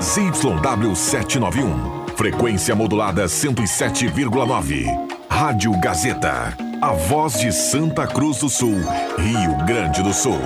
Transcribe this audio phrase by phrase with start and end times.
[0.00, 2.06] ZYW 791.
[2.14, 4.86] Frequência modulada 107,9.
[5.28, 6.56] Rádio Gazeta.
[6.80, 8.76] A voz de Santa Cruz do Sul,
[9.18, 10.38] Rio Grande do Sul.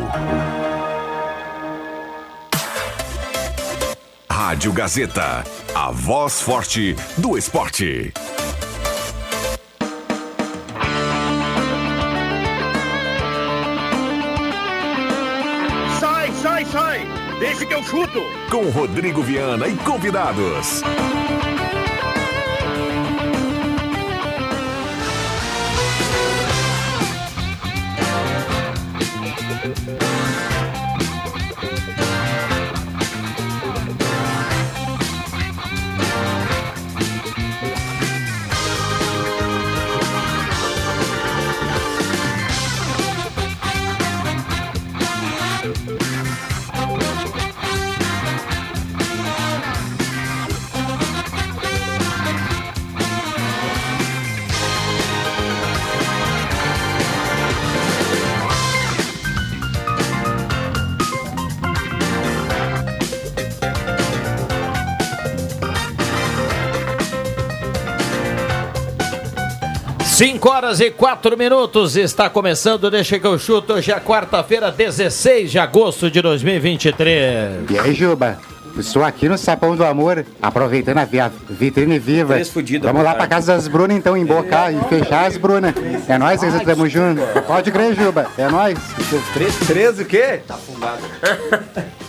[4.31, 5.45] Rádio Gazeta.
[5.75, 8.11] A voz forte do esporte.
[17.93, 18.23] Chuto!
[18.51, 20.83] Com Rodrigo Viana e convidados.
[70.73, 75.59] Horas e quatro minutos, está começando, deixa que eu chuto, hoje é quarta-feira, 16 de
[75.59, 77.71] agosto de 2023.
[77.71, 78.39] E aí, Juba?
[78.79, 82.43] Estou aqui no Sapão do Amor, aproveitando a, vi- a vitrine viva.
[82.47, 83.35] Fudidas, Vamos lá pra tarde.
[83.35, 85.75] casa das Brunas, então, embocar e fechar as Brunas.
[86.09, 87.23] É nóis, que estamos juntos.
[87.47, 88.27] Pode crer, Juba.
[88.39, 88.79] É nóis.
[89.35, 90.41] Três, três o quê?
[90.49, 91.03] Tá afundado.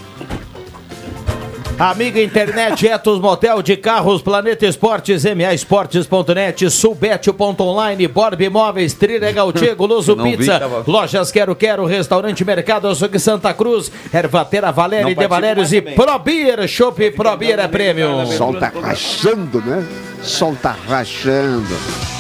[1.79, 9.85] Amiga Internet, Etos Motel de Carros, Planeta Esportes, MA Esportes.net, Sulbete.online, Borb Imóveis, Trilegal Tiego,
[9.85, 15.03] Luso Não vi, Pizza, tava- Lojas Quero Quero, Restaurante Mercado Açougue Santa Cruz, Ervatera Valéria
[15.05, 15.95] Não e De participo Valérios mais e também.
[15.95, 18.21] Probir, Chopp Probir é prêmio.
[18.21, 19.83] O sol tá rachando, né?
[20.21, 22.12] O sol tá rachando.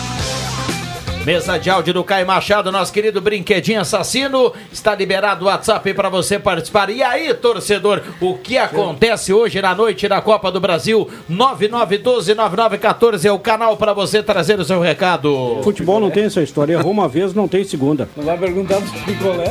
[1.25, 4.51] Mesa de áudio do Caio Machado, nosso querido brinquedinho assassino.
[4.73, 6.89] Está liberado o WhatsApp para você participar.
[6.89, 11.09] E aí, torcedor, o que acontece hoje na noite da Copa do Brasil?
[11.31, 15.61] 9912-9914 é o canal para você trazer o seu recado.
[15.63, 16.73] Futebol não tem essa história.
[16.73, 18.09] Errou uma vez, não tem segunda.
[18.17, 19.45] Não vai perguntar do picolé?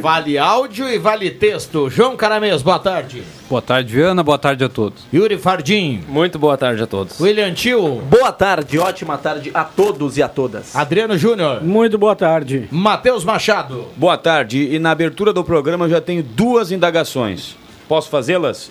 [0.00, 1.90] Vale áudio e vale texto.
[1.90, 3.24] João Caramês, boa tarde.
[3.52, 4.22] Boa tarde, Viana.
[4.22, 5.04] Boa tarde a todos.
[5.12, 7.20] Yuri Fardim, Muito boa tarde a todos.
[7.20, 10.74] William Tio, Boa tarde, ótima tarde a todos e a todas.
[10.74, 12.66] Adriano Júnior, Muito boa tarde.
[12.70, 13.88] Matheus Machado.
[13.94, 14.74] Boa tarde.
[14.74, 17.54] E na abertura do programa eu já tenho duas indagações.
[17.86, 18.70] Posso fazê-las?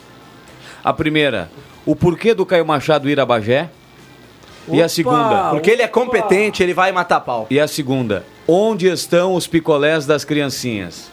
[0.83, 1.51] A primeira,
[1.85, 3.69] o porquê do Caio Machado ir a Bagé?
[4.67, 7.45] e a segunda, Porque ele é competente, ele vai matar pau.
[7.51, 11.11] e a segunda, onde estão os picolés das criancinhas?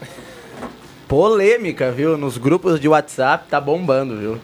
[1.09, 2.17] Polêmica, viu?
[2.19, 4.39] Nos grupos de WhatsApp tá bombando, viu?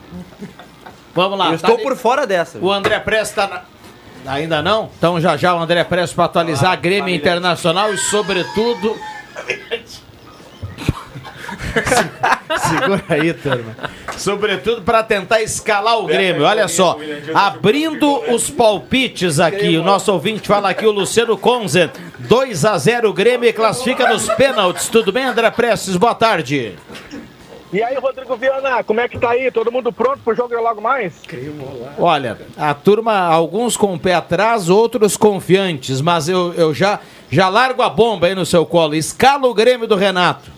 [1.15, 1.47] Vamos lá.
[1.47, 2.59] Eu tá estou li- por fora dessa.
[2.59, 4.33] O André Prestes tá na...
[4.33, 4.91] Ainda não?
[4.97, 8.97] Então já já o André Prestes para atualizar a Grêmio Internacional e sobretudo...
[12.59, 13.77] Segura aí, turma.
[14.17, 16.45] Sobretudo para tentar escalar o Grêmio.
[16.45, 16.99] Olha só,
[17.35, 21.91] abrindo os palpites aqui, o nosso ouvinte fala aqui, o Luciano Conze.
[22.19, 24.89] 2 a 0 o Grêmio e classifica nos pênaltis.
[24.89, 25.97] Tudo bem, André Prestes?
[25.97, 26.75] Boa tarde.
[27.75, 29.51] E aí, Rodrigo Viana, como é que tá aí?
[29.51, 31.13] Todo mundo pronto pro jogo logo mais?
[31.99, 37.49] Olha, a turma, alguns com o pé atrás, outros confiantes, mas eu, eu já, já
[37.49, 38.95] largo a bomba aí no seu colo.
[38.95, 40.54] Escala o Grêmio do Renato.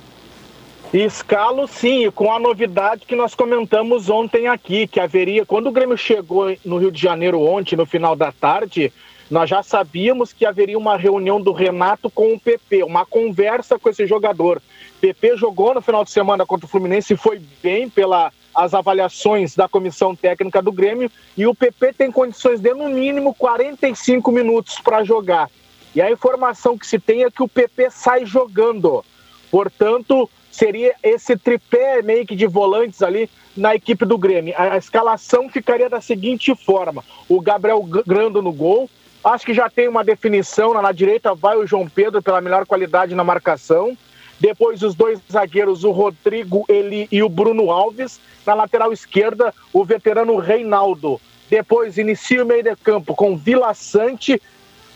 [0.93, 5.99] Escalo sim, com a novidade que nós comentamos ontem aqui, que haveria, quando o Grêmio
[5.99, 8.93] chegou no Rio de Janeiro ontem, no final da tarde,
[9.29, 13.89] nós já sabíamos que haveria uma reunião do Renato com o PP, uma conversa com
[13.89, 14.63] esse jogador.
[15.01, 19.55] PP jogou no final de semana contra o Fluminense e foi bem pela as avaliações
[19.55, 24.79] da comissão técnica do Grêmio e o PP tem condições de no mínimo 45 minutos
[24.81, 25.51] para jogar.
[25.95, 29.05] E a informação que se tem é que o PP sai jogando.
[29.51, 34.55] Portanto, seria esse tripé meio que de volantes ali na equipe do Grêmio.
[34.57, 38.91] A, escalação ficaria da seguinte forma: o Gabriel Grando no gol.
[39.23, 40.73] Acho que já tem uma definição.
[40.73, 43.97] Na, na direita vai o João Pedro pela melhor qualidade na marcação.
[44.39, 48.21] Depois os dois zagueiros, o Rodrigo Eli e o Bruno Alves.
[48.47, 51.21] Na lateral esquerda, o veterano Reinaldo.
[51.51, 54.41] Depois inicia o meio de campo com Vila Sante,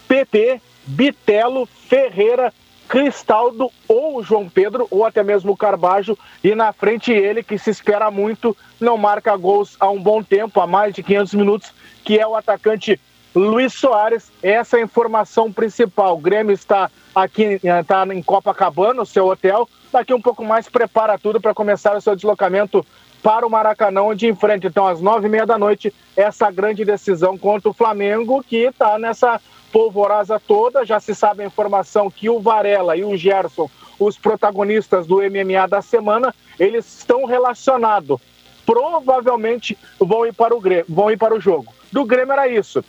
[0.07, 2.53] PP, Bitelo, Ferreira,
[2.91, 7.71] Cristaldo ou João Pedro, ou até mesmo o Carbajo, e na frente ele que se
[7.71, 11.73] espera muito, não marca gols há um bom tempo, há mais de 500 minutos,
[12.05, 13.01] que é o atacante
[13.33, 14.33] Luiz Soares.
[14.43, 16.17] Essa é a informação principal.
[16.17, 19.69] O Grêmio está aqui está em Copacabana, o seu hotel.
[19.93, 22.85] Daqui um pouco mais prepara tudo para começar o seu deslocamento
[23.23, 27.39] para o Maracanã, onde enfrenta, então, às nove e meia da noite, essa grande decisão
[27.39, 29.41] contra o Flamengo, que está nessa
[29.73, 30.85] polvorosa toda.
[30.85, 35.67] Já se sabe a informação que o Varela e o Gerson, os protagonistas do MMA
[35.69, 38.21] da semana, eles estão relacionados.
[38.65, 41.73] Provavelmente vão ir para o Grêmio, vão ir para o jogo.
[41.91, 42.85] Do Grêmio era isso.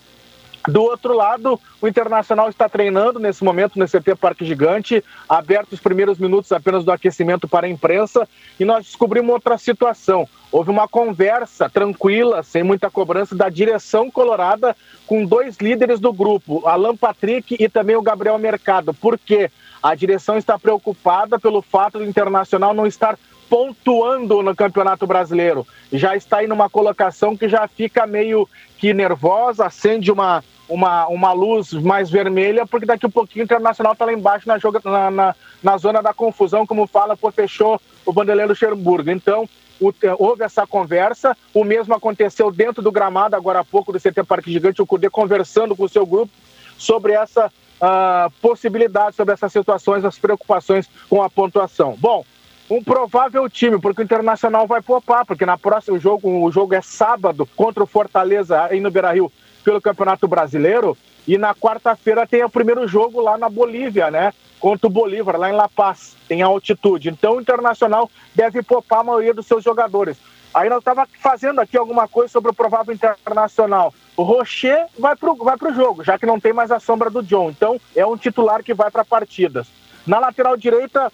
[0.68, 5.80] Do outro lado, o Internacional está treinando nesse momento no CT Parque Gigante, aberto os
[5.80, 8.28] primeiros minutos apenas do aquecimento para a imprensa,
[8.60, 10.28] e nós descobrimos outra situação.
[10.52, 14.76] Houve uma conversa tranquila, sem muita cobrança, da direção colorada
[15.08, 18.94] com dois líderes do grupo, Alan Patrick e também o Gabriel Mercado.
[18.94, 19.50] Por quê?
[19.82, 23.18] A direção está preocupada pelo fato do Internacional não estar
[23.52, 25.68] pontuando no Campeonato Brasileiro.
[25.92, 31.34] Já está aí numa colocação que já fica meio que nervosa, acende uma, uma, uma
[31.34, 35.12] luz mais vermelha, porque daqui a pouquinho o Internacional está lá embaixo na, joga, na,
[35.12, 39.12] na, na, zona da confusão, como fala, pô, fechou o Vanderlei Luxemburgo.
[39.12, 39.50] Então,
[39.82, 44.24] o, houve essa conversa, o mesmo aconteceu dentro do gramado, agora há pouco, do CT
[44.24, 46.32] Parque Gigante, o Cudê conversando com o seu grupo
[46.78, 51.98] sobre essa uh, possibilidade, sobre essas situações, as preocupações com a pontuação.
[52.00, 52.24] Bom,
[52.72, 56.82] um provável time, porque o Internacional vai poupar, porque na próxima jogo, o jogo é
[56.82, 59.30] sábado contra o Fortaleza aí no Beira-Rio
[59.62, 60.98] pelo Campeonato Brasileiro,
[61.28, 64.34] e na quarta-feira tem o primeiro jogo lá na Bolívia, né?
[64.58, 67.10] Contra o Bolívar, lá em La Paz, tem altitude.
[67.10, 70.18] Então o Internacional deve poupar a maioria dos seus jogadores.
[70.54, 73.94] Aí nós estava fazendo aqui alguma coisa sobre o provável internacional.
[74.16, 77.10] O Rocher vai para o vai pro jogo, já que não tem mais a sombra
[77.10, 77.50] do John.
[77.50, 79.68] Então é um titular que vai para partidas.
[80.08, 81.12] Na lateral direita,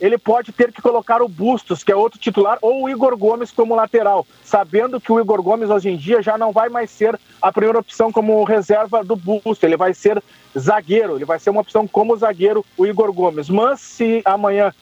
[0.00, 3.50] ele pode ter que colocar o Bustos, que é outro titular, ou o Igor Gomes
[3.50, 7.18] como lateral, sabendo que o Igor Gomes hoje em dia já não vai mais ser
[7.40, 10.22] a primeira opção como reserva do Bustos, ele vai ser
[10.58, 13.48] zagueiro, ele vai ser uma opção como zagueiro, o Igor Gomes.
[13.48, 14.72] Mas se amanhã,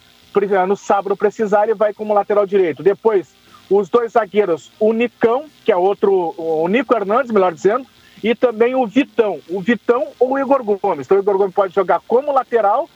[0.69, 2.83] no sábado, precisar, ele vai como lateral direito.
[2.83, 3.29] Depois,
[3.71, 7.87] os dois zagueiros, o Nicão, que é outro, o Nico Hernandes, melhor dizendo,
[8.23, 9.41] e também o Vitão.
[9.49, 11.07] O Vitão ou o Igor Gomes.
[11.07, 12.89] Então o Igor Gomes pode jogar como lateral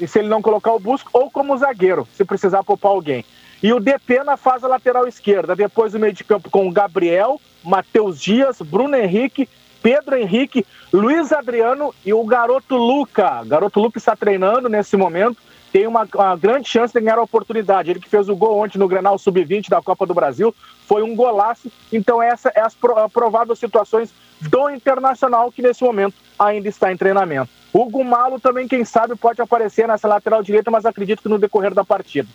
[0.00, 3.24] e se ele não colocar o Busco, ou como zagueiro, se precisar poupar alguém.
[3.62, 7.40] E o DP na fase lateral esquerda, depois do meio de campo com o Gabriel,
[7.64, 9.48] Matheus Dias, Bruno Henrique,
[9.82, 13.44] Pedro Henrique, Luiz Adriano e o garoto Luca.
[13.44, 15.38] Garoto Luca está treinando nesse momento,
[15.72, 17.90] tem uma, uma, grande chance de ganhar a oportunidade.
[17.90, 20.54] Ele que fez o gol ontem no Grenal Sub-20 da Copa do Brasil,
[20.86, 21.70] foi um golaço.
[21.92, 27.48] Então essa é as prováveis situações do Internacional que nesse momento ainda está em treinamento.
[27.72, 31.74] O Gumalo também, quem sabe, pode aparecer nessa lateral direita, mas acredito que no decorrer
[31.74, 32.28] da partida.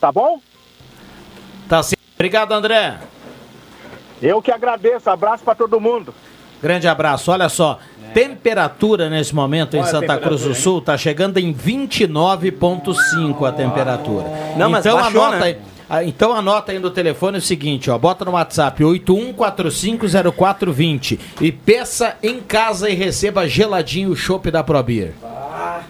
[0.00, 0.40] Tá bom?
[1.68, 1.96] Tá sim.
[2.14, 2.98] Obrigado, André.
[4.22, 5.10] Eu que agradeço.
[5.10, 6.14] Abraço para todo mundo.
[6.62, 7.30] Grande abraço.
[7.30, 8.12] Olha só, é.
[8.12, 14.24] temperatura nesse momento em Santa Cruz do Sul está chegando em 29,5 a temperatura.
[14.56, 15.46] Não, mas então baixou, anota né?
[15.46, 15.58] aí.
[16.04, 22.40] Então anota aí no telefone o seguinte, ó, bota no WhatsApp 81450420 e peça em
[22.40, 25.12] casa e receba geladinho o chopp da Probir.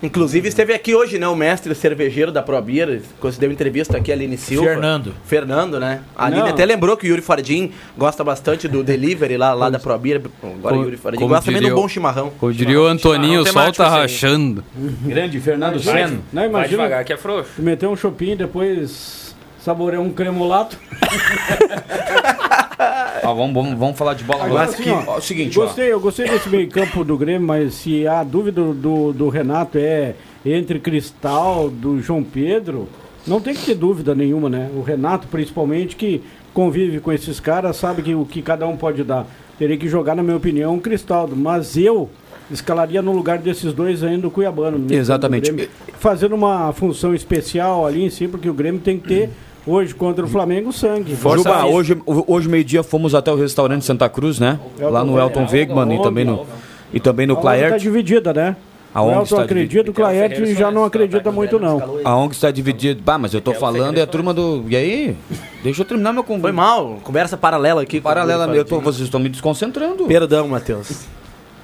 [0.02, 3.00] Inclusive esteve aqui hoje, né, o mestre cervejeiro da Probir,
[3.38, 4.66] deu entrevista aqui a Aline Silva.
[4.66, 5.14] Fernando.
[5.24, 6.02] Fernando, né?
[6.14, 9.78] A Aline até lembrou que o Yuri Fardim gosta bastante do delivery lá, lá da
[9.78, 10.20] Probir.
[10.42, 12.30] Agora o Yuri Fardim gosta também do bom chimarrão.
[12.38, 14.62] Como diria o Antoninho, o sol tá rachando.
[15.02, 16.22] Grande Fernando Seno.
[16.32, 17.50] Não, imagina, Vai devagar que é frouxo.
[17.58, 19.25] Meter um chopinho e depois
[19.66, 20.78] saborear um cremolato.
[23.24, 24.64] ó, vamos, vamos, vamos falar de bola agora.
[24.66, 25.96] Assim, ó, ó, o seguinte, gostei, ó.
[25.96, 30.14] Eu gostei desse meio campo do Grêmio, mas se a dúvida do, do Renato é
[30.44, 32.88] entre Cristal, do João Pedro,
[33.26, 34.70] não tem que ter dúvida nenhuma, né?
[34.72, 36.22] O Renato, principalmente, que
[36.54, 39.26] convive com esses caras, sabe que o que cada um pode dar.
[39.58, 41.34] Teria que jogar, na minha opinião, um Cristaldo.
[41.34, 42.08] Mas eu
[42.48, 44.86] escalaria no lugar desses dois ainda o Cuiabano.
[44.94, 45.50] Exatamente.
[45.50, 49.30] Grêmio, fazendo uma função especial ali em si, porque o Grêmio tem que ter
[49.66, 51.16] Hoje contra o Flamengo, sangue.
[51.16, 54.60] Força Juba, hoje, hoje meio-dia fomos até o restaurante Santa Cruz, né?
[54.78, 56.46] Elton Lá no Elton Wegman e também no
[56.92, 57.64] e também no Claert.
[57.64, 58.56] Está dividida, né?
[58.94, 62.00] A ONG está acredita, o Claert já não acredita muito não.
[62.04, 63.00] A ONG está dividida.
[63.04, 64.64] Bah, mas eu tô falando é a turma do.
[64.68, 65.16] E aí?
[65.62, 66.42] Deixa eu terminar meu conversa.
[66.42, 68.00] Foi mal, conversa paralela aqui.
[68.00, 70.06] Paralela, eu tô, vocês estão me desconcentrando.
[70.06, 71.06] Perdão, Matheus.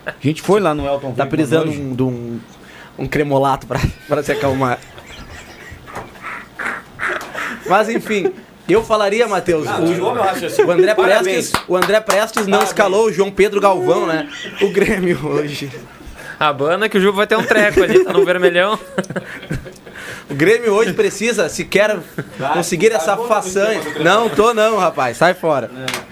[0.04, 2.40] A gente foi lá no Elton Tá precisando de um,
[2.99, 4.78] um, um cremolato para se acalmar.
[7.73, 8.31] Mas enfim,
[8.69, 12.69] eu falaria, Matheus, ah, o, o, André Prestes, o André Prestes não Parabéns.
[12.69, 14.29] escalou o João Pedro Galvão, né?
[14.61, 15.71] O Grêmio hoje.
[16.38, 18.79] A banda que o Ju vai ter um treco ali, tá no vermelhão.
[20.29, 21.99] O Grêmio hoje precisa, se quer
[22.52, 23.81] conseguir essa façanha.
[24.00, 25.17] Não tô não, rapaz.
[25.17, 25.71] Sai fora.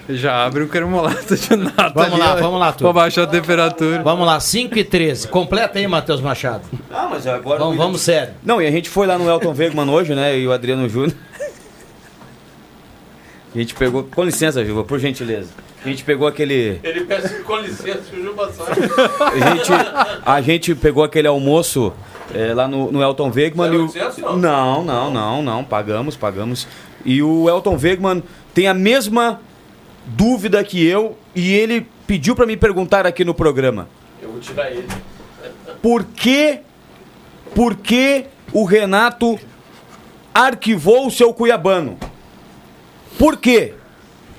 [0.09, 1.93] Já abre o termolato de nada.
[1.95, 2.93] Vamos ali, lá, vamos lá, Pra turma.
[2.93, 4.03] baixar a temperatura.
[4.03, 5.29] Vamos lá, 5 e 13.
[5.29, 6.63] Completa aí, Matheus Machado.
[6.91, 7.59] Ah, mas agora.
[7.59, 8.35] Vamos, vamos sério.
[8.43, 10.39] Não, e a gente foi lá no Elton Wegman hoje, né?
[10.39, 11.15] E o Adriano Júnior.
[13.55, 14.05] A gente pegou.
[14.05, 15.51] Com licença, Juba, por gentileza.
[15.85, 16.79] A gente pegou aquele.
[16.83, 18.51] Ele peça com licença, o Juba
[19.21, 19.71] A gente,
[20.25, 21.93] a gente pegou aquele almoço
[22.35, 23.71] é, lá no, no Elton Wegman.
[23.77, 25.65] o- não, não, não, não.
[25.65, 26.69] Pagamos, pagamos.
[27.05, 28.23] E o Elton Wegman
[28.55, 29.41] tem a mesma
[30.07, 33.89] dúvida que eu e ele pediu pra me perguntar aqui no programa.
[34.23, 34.87] Eu vou tirar ele.
[35.81, 36.61] Por que,
[37.55, 39.39] por que o Renato
[40.35, 41.99] arquivou o seu Cuiabano?
[43.21, 43.75] Por quê?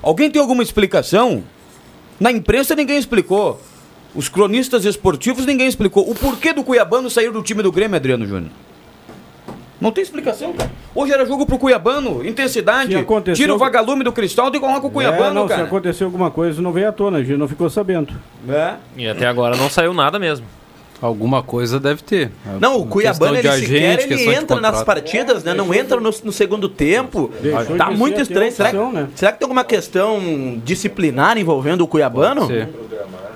[0.02, 1.44] Alguém tem alguma explicação?
[2.18, 3.60] Na imprensa ninguém explicou.
[4.12, 6.10] Os cronistas esportivos ninguém explicou.
[6.10, 8.50] O porquê do Cuiabano sair do time do Grêmio, Adriano Júnior?
[9.80, 10.68] Não tem explicação, cara.
[10.96, 12.90] Hoje era jogo pro Cuiabano, intensidade.
[12.90, 15.62] Se aconteceu- Tira o vagalume do cristal e coloca o Cuiabano, É, não, se cara.
[15.62, 18.12] aconteceu alguma coisa, não veio à tona, a gente não ficou sabendo.
[18.48, 18.74] É.
[18.96, 20.44] E até agora não saiu nada mesmo.
[21.02, 22.30] Alguma coisa deve ter.
[22.60, 25.52] Não, o Cuiabano, de ele sequer agente, ele questão de entra nas partidas, né?
[25.52, 27.28] Não entra no, no segundo tempo.
[27.42, 28.52] Deixou Tá muito estranho.
[28.52, 29.08] Será, né?
[29.16, 30.20] será que tem alguma questão
[30.64, 32.48] disciplinar envolvendo o Cuiabano?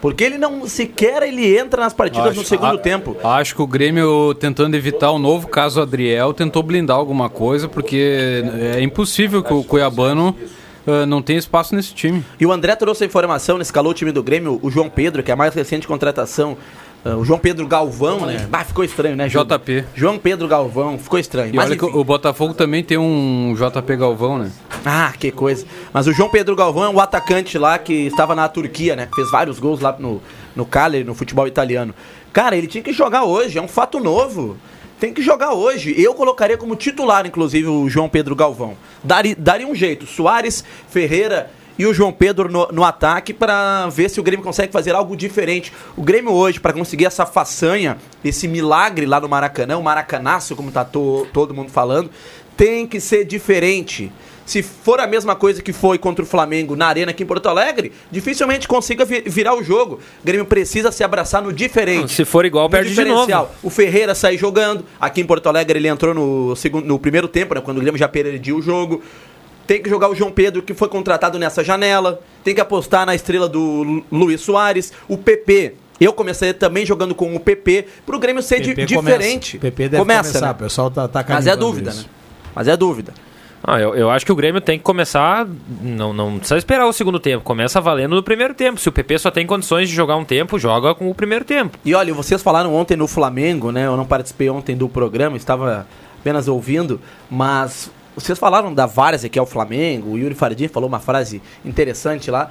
[0.01, 3.17] Porque ele não sequer ele entra nas partidas no segundo a- tempo.
[3.25, 8.45] Acho que o Grêmio, tentando evitar o novo caso Adriel, tentou blindar alguma coisa, porque
[8.77, 10.37] é impossível que o Cuiabano
[10.87, 12.23] ah, não tenha espaço nesse time.
[12.39, 15.31] E o André trouxe a informação, escalou o time do Grêmio, o João Pedro, que
[15.31, 16.57] é a mais recente contratação.
[17.05, 18.49] Ah, o João Pedro Galvão, né?
[18.53, 19.29] Ah, ficou estranho, né?
[19.29, 19.85] JP.
[19.95, 21.55] João Pedro Galvão, ficou estranho.
[21.55, 21.97] E Mas, olha que enfim.
[21.97, 24.51] o Botafogo também tem um JP Galvão, né?
[24.85, 25.67] Ah, que coisa.
[25.93, 29.09] Mas o João Pedro Galvão é um atacante lá que estava na Turquia, né?
[29.15, 30.21] Fez vários gols lá no,
[30.55, 31.95] no Cagliari, no futebol italiano.
[32.33, 34.57] Cara, ele tinha que jogar hoje, é um fato novo.
[34.99, 35.95] Tem que jogar hoje.
[35.97, 38.77] Eu colocaria como titular, inclusive, o João Pedro Galvão.
[39.05, 40.07] Daria, daria um jeito.
[40.07, 44.73] Soares, Ferreira e o João Pedro no, no ataque para ver se o Grêmio consegue
[44.73, 45.73] fazer algo diferente.
[45.97, 50.71] O Grêmio hoje, para conseguir essa façanha, esse milagre lá no Maracanã, o Maracanaço, como
[50.71, 52.11] tá to- todo mundo falando,
[52.57, 54.11] tem que ser diferente.
[54.47, 57.49] Se for a mesma coisa que foi contra o Flamengo na Arena aqui em Porto
[57.49, 59.97] Alegre, dificilmente consiga vi- virar o jogo.
[60.23, 62.13] O Grêmio precisa se abraçar no diferente.
[62.13, 63.27] Se for igual, perde de novo.
[63.61, 64.85] O Ferreira sai jogando.
[65.01, 67.99] Aqui em Porto Alegre ele entrou no, segundo, no primeiro tempo, né, quando o Grêmio
[67.99, 69.03] já perdia o jogo.
[69.67, 72.21] Tem que jogar o João Pedro, que foi contratado nessa janela.
[72.45, 74.93] Tem que apostar na estrela do Lu- Luiz Soares.
[75.09, 75.75] O PP.
[75.99, 79.59] Eu começaria também jogando com o PP, pro Grêmio ser di- PP diferente.
[79.59, 79.59] começa.
[79.59, 80.53] PP deve começa, começar, né?
[80.53, 82.03] o pessoal tá, tá Mas é dúvida, isso.
[82.03, 82.09] né?
[82.55, 83.15] Mas é dúvida.
[83.65, 85.47] Ah, eu, eu acho que o Grêmio tem que começar.
[85.83, 87.43] Não, não precisa esperar o segundo tempo.
[87.43, 88.79] Começa valendo no primeiro tempo.
[88.79, 91.79] Se o PP só tem condições de jogar um tempo, joga com o primeiro tempo.
[91.85, 93.87] E olha, vocês falaram ontem no Flamengo, né?
[93.87, 95.87] Eu não participei ontem do programa, estava
[96.21, 100.89] apenas ouvindo, mas vocês falaram da várzea que é o Flamengo, o Yuri Fardim falou
[100.89, 102.49] uma frase interessante lá.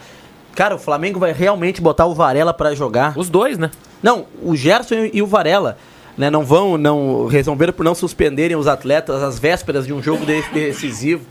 [0.56, 3.18] Cara, o Flamengo vai realmente botar o Varela pra jogar.
[3.18, 3.70] Os dois, né?
[4.02, 5.78] Não, o Gerson e o Varela.
[6.18, 10.26] Né, não vão, não resolveram por não suspenderem os atletas às vésperas de um jogo
[10.26, 11.26] de- decisivo.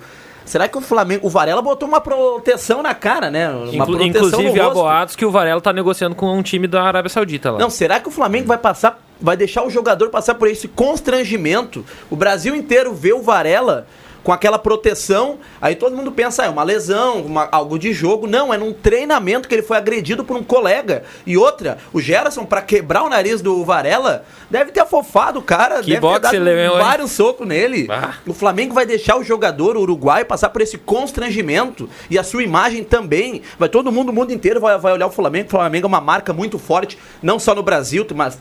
[0.44, 3.48] Será que o Flamengo, o Varela botou uma proteção na cara, né?
[3.48, 7.08] Uma Inclu- inclusive, há boatos que o Varela tá negociando com um time da Arábia
[7.08, 7.58] Saudita lá.
[7.58, 11.82] Não, será que o Flamengo vai passar, vai deixar o jogador passar por esse constrangimento?
[12.10, 13.86] O Brasil inteiro vê o Varela
[14.24, 18.26] com aquela proteção, aí todo mundo pensa, ah, é uma lesão, uma- algo de jogo.
[18.26, 21.04] Não, é num treinamento que ele foi agredido por um colega.
[21.26, 25.80] E outra, o Gerson, pra quebrar o nariz do Varela, deve ter afofado o cara,
[25.82, 26.82] Que deve boxe ter ele levou, hein?
[26.84, 27.86] vários socos nele.
[27.90, 28.14] Ah.
[28.26, 32.82] O Flamengo vai deixar o jogador uruguaio passar por esse constrangimento e a sua imagem
[32.82, 33.42] também.
[33.58, 35.48] Vai todo mundo, o mundo inteiro vai, vai olhar o Flamengo.
[35.48, 38.38] O Flamengo é uma marca muito forte, não só no Brasil, mas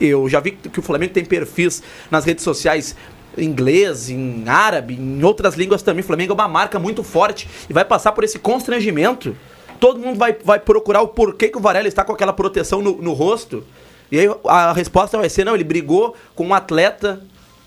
[0.00, 2.96] eu já vi que o Flamengo tem perfis nas redes sociais
[3.36, 6.02] em inglês, em árabe, em outras línguas também.
[6.02, 9.36] O Flamengo é uma marca muito forte e vai passar por esse constrangimento.
[9.80, 13.00] Todo mundo vai, vai procurar o porquê que o Varela está com aquela proteção no,
[13.00, 13.64] no rosto.
[14.10, 17.20] E aí a resposta vai ser: não, ele brigou com um atleta,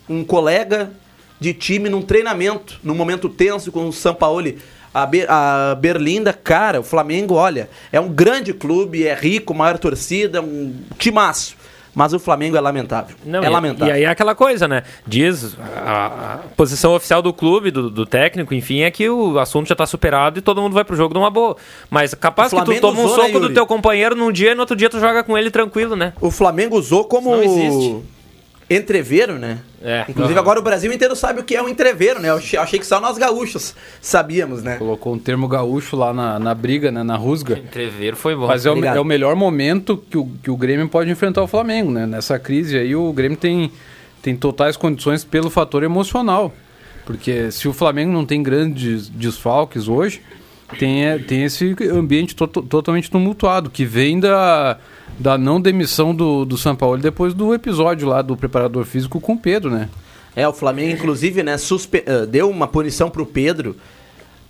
[0.07, 0.91] um colega
[1.39, 4.59] de time num treinamento, num momento tenso com o Sampaoli.
[4.93, 9.77] A, Be a Berlinda, cara, o Flamengo, olha, é um grande clube, é rico, maior
[9.77, 11.57] torcida, um timaço.
[11.95, 13.15] Mas o Flamengo é lamentável.
[13.25, 13.87] Não, é e, lamentável.
[13.87, 14.83] E aí é aquela coisa, né?
[15.07, 19.69] Diz a, a posição oficial do clube, do, do técnico, enfim, é que o assunto
[19.69, 21.55] já tá superado e todo mundo vai pro jogo numa boa.
[21.89, 23.53] Mas capaz que tu toma um né, soco do Yuri?
[23.53, 26.11] teu companheiro num dia e no outro dia tu joga com ele tranquilo, né?
[26.19, 28.14] O Flamengo usou como Isso não existe.
[28.69, 29.59] Entreveiro, né?
[29.83, 30.05] É.
[30.09, 32.29] Inclusive agora o Brasil inteiro sabe o que é um entreveiro, né?
[32.29, 34.77] Eu achei, achei que só nós gaúchos sabíamos, né?
[34.77, 37.57] Colocou um termo gaúcho lá na, na briga, né, na rusga.
[37.59, 38.47] Entrever foi bom.
[38.47, 41.47] Mas é o, é o melhor momento que o, que o Grêmio pode enfrentar o
[41.47, 42.07] Flamengo, né?
[42.07, 43.71] Nessa crise aí o Grêmio tem,
[44.21, 46.51] tem totais condições pelo fator emocional.
[47.05, 50.23] Porque se o Flamengo não tem grandes desfalques hoje,
[50.79, 54.79] tem, é, tem esse ambiente to totalmente tumultuado, que vem da,
[55.17, 59.33] da não demissão do, do São Paulo depois do episódio lá do preparador físico com
[59.33, 59.89] o Pedro, né?
[60.35, 63.75] É, o Flamengo, inclusive, né, suspe- eh, deu uma punição pro Pedro.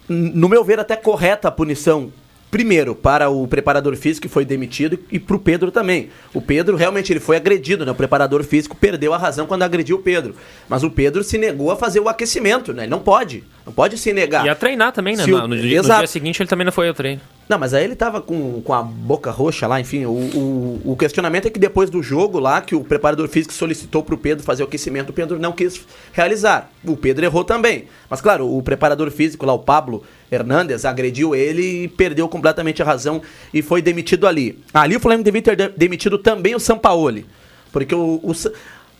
[0.09, 2.11] N- No meu ver, até correta a punição.
[2.49, 6.09] Primeiro, para o preparador físico que foi demitido e pro Pedro também.
[6.33, 7.91] O Pedro realmente ele foi agredido, né?
[7.91, 10.33] O preparador físico perdeu a razão quando agrediu o Pedro.
[10.69, 12.83] Mas o Pedro se negou a fazer o aquecimento, né?
[12.83, 13.43] Ele não pode.
[13.65, 14.45] Não pode se negar.
[14.45, 15.23] E a treinar também, né?
[15.23, 17.19] O- No, no dia, no dia seguinte ele também não foi ao treino.
[17.49, 20.05] Não, mas aí ele tava com, com a boca roxa lá, enfim.
[20.05, 24.03] O, o, o questionamento é que depois do jogo lá, que o preparador físico solicitou
[24.03, 25.81] pro Pedro fazer o aquecimento, o Pedro não quis
[26.13, 26.69] realizar.
[26.83, 27.85] O Pedro errou também.
[28.09, 32.85] Mas claro, o preparador físico lá, o Pablo Hernandes, agrediu ele e perdeu completamente a
[32.85, 33.21] razão
[33.53, 34.59] e foi demitido ali.
[34.73, 37.25] Ali o Flamengo devia ter de- demitido também o Sampaoli.
[37.71, 38.19] Porque o.
[38.23, 38.33] o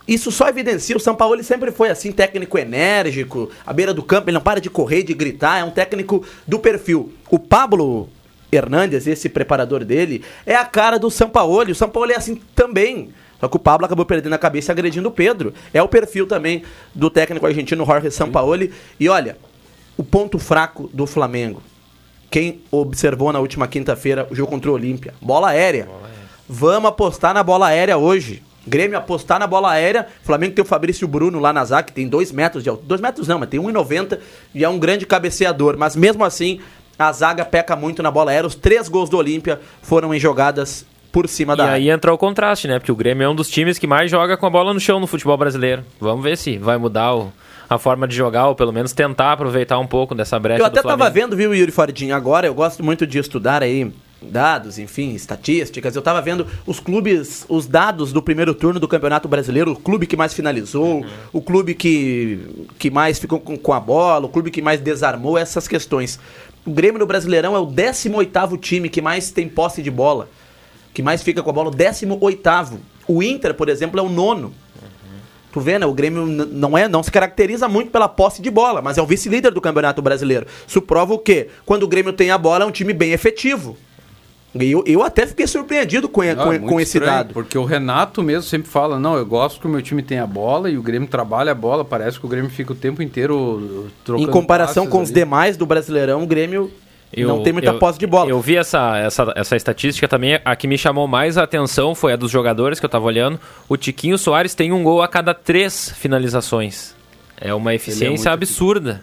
[0.08, 4.30] isso só evidencia, o São Paulo sempre foi assim, técnico enérgico, à beira do campo,
[4.30, 7.12] ele não para de correr, de gritar, é um técnico do perfil.
[7.30, 8.08] O Pablo
[8.52, 11.72] Hernandes, esse preparador dele, é a cara do Sampaoli.
[11.72, 13.10] O Sampaoli é assim também.
[13.40, 15.54] Só que o Pablo acabou perdendo a cabeça e agredindo o Pedro.
[15.74, 18.72] É o perfil também do técnico argentino Jorge Sampaoli.
[19.00, 19.38] E olha,
[19.98, 21.62] o ponto fraco do Flamengo.
[22.30, 25.14] Quem observou na última quinta-feira o jogo contra o Olímpia?
[25.22, 25.88] Bola aérea.
[26.48, 28.44] Vamos apostar na bola aérea hoje.
[28.67, 30.07] Grêmio apostar na bola aérea.
[30.24, 32.88] Flamengo tem o Fabrício Bruno lá na zaga, que tem 2 metros de altura.
[32.88, 34.19] 2 metros não, mas tem 1,90
[34.53, 35.75] e é um grande cabeceador.
[35.77, 36.60] Mas mesmo assim,
[36.98, 38.48] a zaga peca muito na bola aérea.
[38.48, 41.93] Os três gols do Olímpia foram em jogadas por cima E da aí área.
[41.93, 42.77] entra o contraste, né?
[42.79, 45.00] Porque o Grêmio é um dos times que mais joga com a bola no chão
[45.00, 45.84] no futebol brasileiro.
[46.00, 47.31] Vamos ver se vai mudar o-
[47.69, 50.75] a forma de jogar, ou pelo menos tentar aproveitar um pouco dessa brecha Eu até
[50.79, 51.00] do Flamengo.
[51.03, 53.91] tava vendo, viu, Yuri Fardinho, agora eu gosto muito de estudar aí
[54.22, 55.95] dados, enfim, estatísticas.
[55.95, 60.07] Eu tava vendo os clubes, os dados do primeiro turno do Campeonato Brasileiro, o clube
[60.07, 61.05] que mais finalizou, Uhum.
[61.34, 62.39] o clube que,
[62.79, 66.19] que mais ficou com, com a bola, o clube que mais desarmou essas questões.
[66.65, 70.27] O Grêmio no Brasileirão é o 18º time que mais tem posse de bola,
[70.93, 72.77] que mais fica com a bola, o 18º.
[73.07, 74.51] O Inter, por exemplo, é o nono.
[75.51, 75.86] Tu vê, né?
[75.86, 79.05] O Grêmio não é, não se caracteriza muito pela posse de bola, mas é o
[79.05, 80.45] vice-líder do Campeonato Brasileiro.
[80.67, 81.48] Isso prova o quê?
[81.65, 83.77] Quando o Grêmio tem a bola, é um time bem efetivo.
[84.60, 87.34] Eu, eu até fiquei surpreendido com, Ah, com, com esse estranho, dado.
[87.34, 90.28] Porque o Renato mesmo sempre fala, não, eu gosto que o meu time tenha a
[90.28, 93.36] bola e o Grêmio trabalha a bola, parece que o Grêmio fica o tempo inteiro
[93.38, 95.20] uh, trocando Em comparação com os ali.
[95.20, 96.72] demais do Brasileirão, o Grêmio
[97.18, 98.30] não tem muita eu- posse de bola.
[98.30, 100.39] Eu vi essa, essa, essa estatística também.
[100.44, 103.39] A que me chamou mais a atenção foi a dos jogadores que eu tava olhando.
[103.70, 106.94] O Tiquinho Soares tem um gol a cada três finalizações.
[107.39, 109.02] É uma eficiência muito absurda.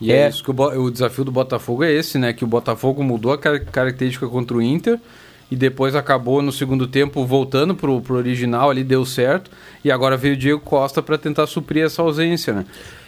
[0.00, 2.32] E é, isso que o, o desafio do Botafogo é esse, né?
[2.32, 4.98] Que o Botafogo mudou a car- característica contra o Inter
[5.50, 9.50] e depois acabou no segundo tempo voltando pro, pro original ali, deu certo.
[9.84, 12.66] E agora veio o Diego Costa para tentar suprir essa ausência, né?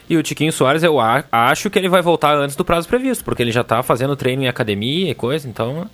[0.09, 0.99] E o Tiquinho Soares, eu
[1.31, 4.43] acho que ele vai voltar antes do prazo previsto, porque ele já tá fazendo treino
[4.43, 5.87] em academia e coisa, então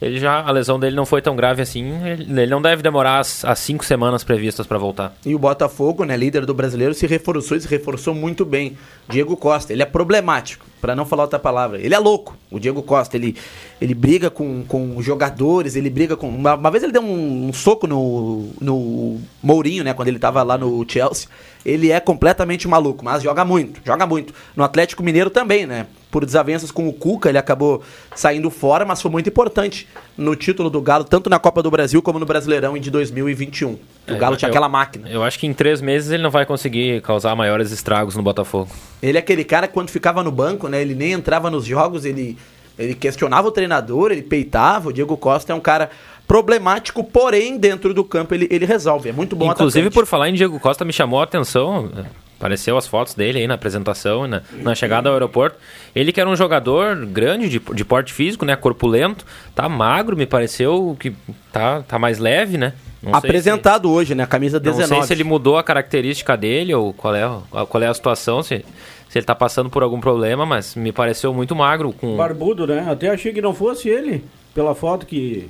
[0.00, 3.18] ele já a lesão dele não foi tão grave assim, ele, ele não deve demorar
[3.18, 5.16] as, as cinco semanas previstas para voltar.
[5.24, 8.76] E o Botafogo, né, líder do brasileiro, se reforçou e se reforçou muito bem.
[9.08, 11.80] Diego Costa, ele é problemático, para não falar outra palavra.
[11.80, 13.16] Ele é louco, o Diego Costa.
[13.16, 13.36] Ele,
[13.80, 16.28] ele briga com, com jogadores, ele briga com.
[16.28, 20.42] Uma, uma vez ele deu um, um soco no, no Mourinho, né, quando ele tava
[20.42, 21.28] lá no Chelsea.
[21.64, 24.32] Ele é completamente maluco, mas joga muito, joga muito.
[24.54, 25.86] No Atlético Mineiro também, né?
[26.10, 27.82] Por desavenças com o Cuca, ele acabou
[28.14, 32.00] saindo fora, mas foi muito importante no título do Galo, tanto na Copa do Brasil
[32.00, 33.72] como no Brasileirão de 2021.
[33.72, 35.08] O É, Galo tinha eu- aquela máquina.
[35.10, 38.70] Eu acho que em três meses ele não vai conseguir causar maiores estragos no Botafogo.
[39.02, 40.80] Ele é aquele cara que quando ficava no banco, né?
[40.80, 42.38] Ele nem entrava nos jogos, ele,
[42.78, 44.88] ele questionava o treinador, ele peitava.
[44.88, 45.90] O Diego Costa é um cara
[46.26, 49.08] problemático, porém, dentro do campo ele, ele resolve.
[49.08, 49.94] É muito bom Inclusive, atacante.
[49.94, 51.90] por falar em Diego Costa, me chamou a atenção.
[52.38, 55.56] Apareceu as fotos dele aí na apresentação, e na, na chegada ao aeroporto.
[55.94, 58.54] Ele que era um jogador grande, de, de porte físico, né?
[58.54, 59.24] Corpulento.
[59.54, 61.14] Tá magro, me pareceu que
[61.50, 62.74] tá, tá mais leve, né?
[63.02, 64.24] Não Apresentado hoje, né?
[64.24, 65.00] A camisa se, não 19.
[65.00, 67.22] sei se ele mudou a característica dele ou qual é,
[67.68, 68.64] qual é a situação, se,
[69.08, 71.92] se ele tá passando por algum problema, mas me pareceu muito magro.
[71.92, 72.16] Com...
[72.16, 72.86] Barbudo, né?
[72.88, 75.48] Até achei que não fosse ele, pela foto que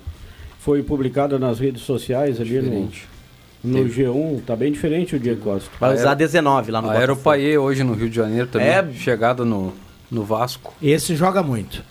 [0.60, 2.88] foi publicada nas redes sociais ali no,
[3.66, 4.42] no G1.
[4.46, 5.70] Tá bem diferente o Diego Costa.
[5.80, 7.00] Vai usar 19 lá no A Botafogo.
[7.12, 8.88] Aeropaie hoje no Rio de Janeiro também, É.
[8.92, 9.72] chegada no,
[10.10, 10.72] no Vasco.
[10.82, 11.82] Esse joga muito.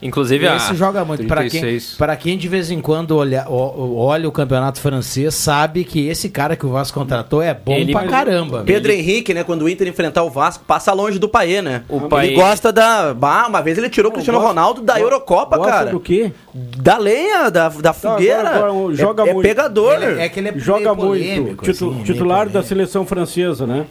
[0.00, 1.24] Inclusive, a- Esse joga muito.
[1.26, 1.94] Para quem, 36.
[1.98, 6.28] pra quem de vez em quando olha, o- olha o campeonato francês, sabe que esse
[6.28, 8.62] cara que o Vasco contratou é bom Ele- pra caramba.
[8.64, 9.42] Pedro Henrique, né?
[9.42, 11.82] Quando o Inter enfrentar o Vasco, passa longe do Paê, né?
[11.88, 13.12] O Ele Paê- gosta da.
[13.12, 15.90] Bah, uma vez ele tirou o Cristiano gosta- Ronaldo da Eurocopa, Gosta cara.
[15.90, 16.30] do quê?
[16.54, 18.48] Da lenha, da, da fogueira.
[18.50, 19.46] agora, agora, joga é, é muito.
[19.48, 19.94] pegador.
[20.02, 21.00] Ele- é que ele é Joga muito.
[21.08, 23.84] polêmico, Titu- assim, meio titular da seleção francesa, né?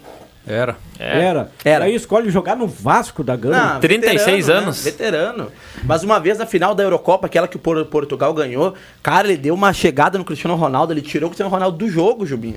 [0.47, 0.77] Era.
[0.97, 1.51] Era.
[1.65, 1.85] Era.
[1.85, 3.73] Aí escolhe jogar no Vasco da Gama.
[3.73, 4.85] Não, 36 veterano, anos.
[4.85, 4.91] Né?
[4.91, 5.51] Veterano.
[5.83, 9.37] Mas uma vez na final da Eurocopa, aquela que o Por- Portugal ganhou, cara, ele
[9.37, 12.55] deu uma chegada no Cristiano Ronaldo, ele tirou o Cristiano Ronaldo do jogo, Jubinho.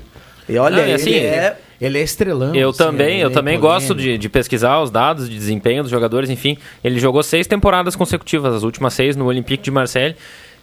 [0.49, 1.57] E olha, Não, e ele assim, é.
[1.79, 2.53] Ele é estrelão.
[2.55, 3.87] Eu assim, também, ele eu é também polêmico.
[3.87, 6.57] gosto de, de pesquisar os dados de desempenho dos jogadores, enfim.
[6.83, 10.15] Ele jogou seis temporadas consecutivas, as últimas seis no Olympique de Marseille.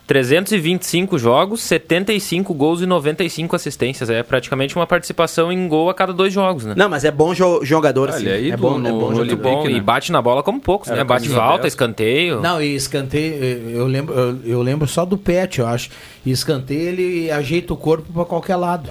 [0.09, 4.09] 325 jogos, 75 gols e 95 assistências.
[4.09, 6.75] É praticamente uma participação em gol a cada dois jogos, né?
[6.77, 8.27] Não, mas é bom jo- jogador, assim.
[8.27, 9.17] é é bom, é no- bom no jogador.
[9.27, 9.73] Muito bom, né?
[9.73, 11.05] e bate na bola como poucos, Era né?
[11.05, 11.75] Bate falta, 10.
[11.75, 12.41] escanteio.
[12.41, 13.35] Não, e escanteio,
[13.71, 15.91] eu lembro, eu, eu lembro só do Pet, eu acho.
[16.25, 18.91] E escanteio ele ajeita o corpo pra qualquer lado.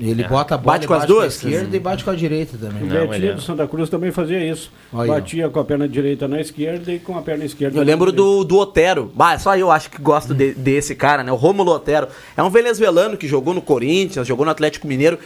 [0.00, 1.36] Ele bota a bola Bate com as duas?
[1.40, 2.82] Com a esquerda e bate com a direita também.
[2.84, 4.72] O Betinho é- do Santa Cruz também fazia isso.
[4.92, 5.12] Olha.
[5.12, 8.10] Batia com a perna direita na esquerda e com a perna esquerda Eu na lembro
[8.10, 9.10] do, do Otero.
[9.14, 11.30] Bah, só eu acho que gosto de- desse cara, né?
[11.30, 12.08] O Rômulo Otero.
[12.36, 15.18] É um venezuelano que jogou no Corinthians, jogou no Atlético Mineiro.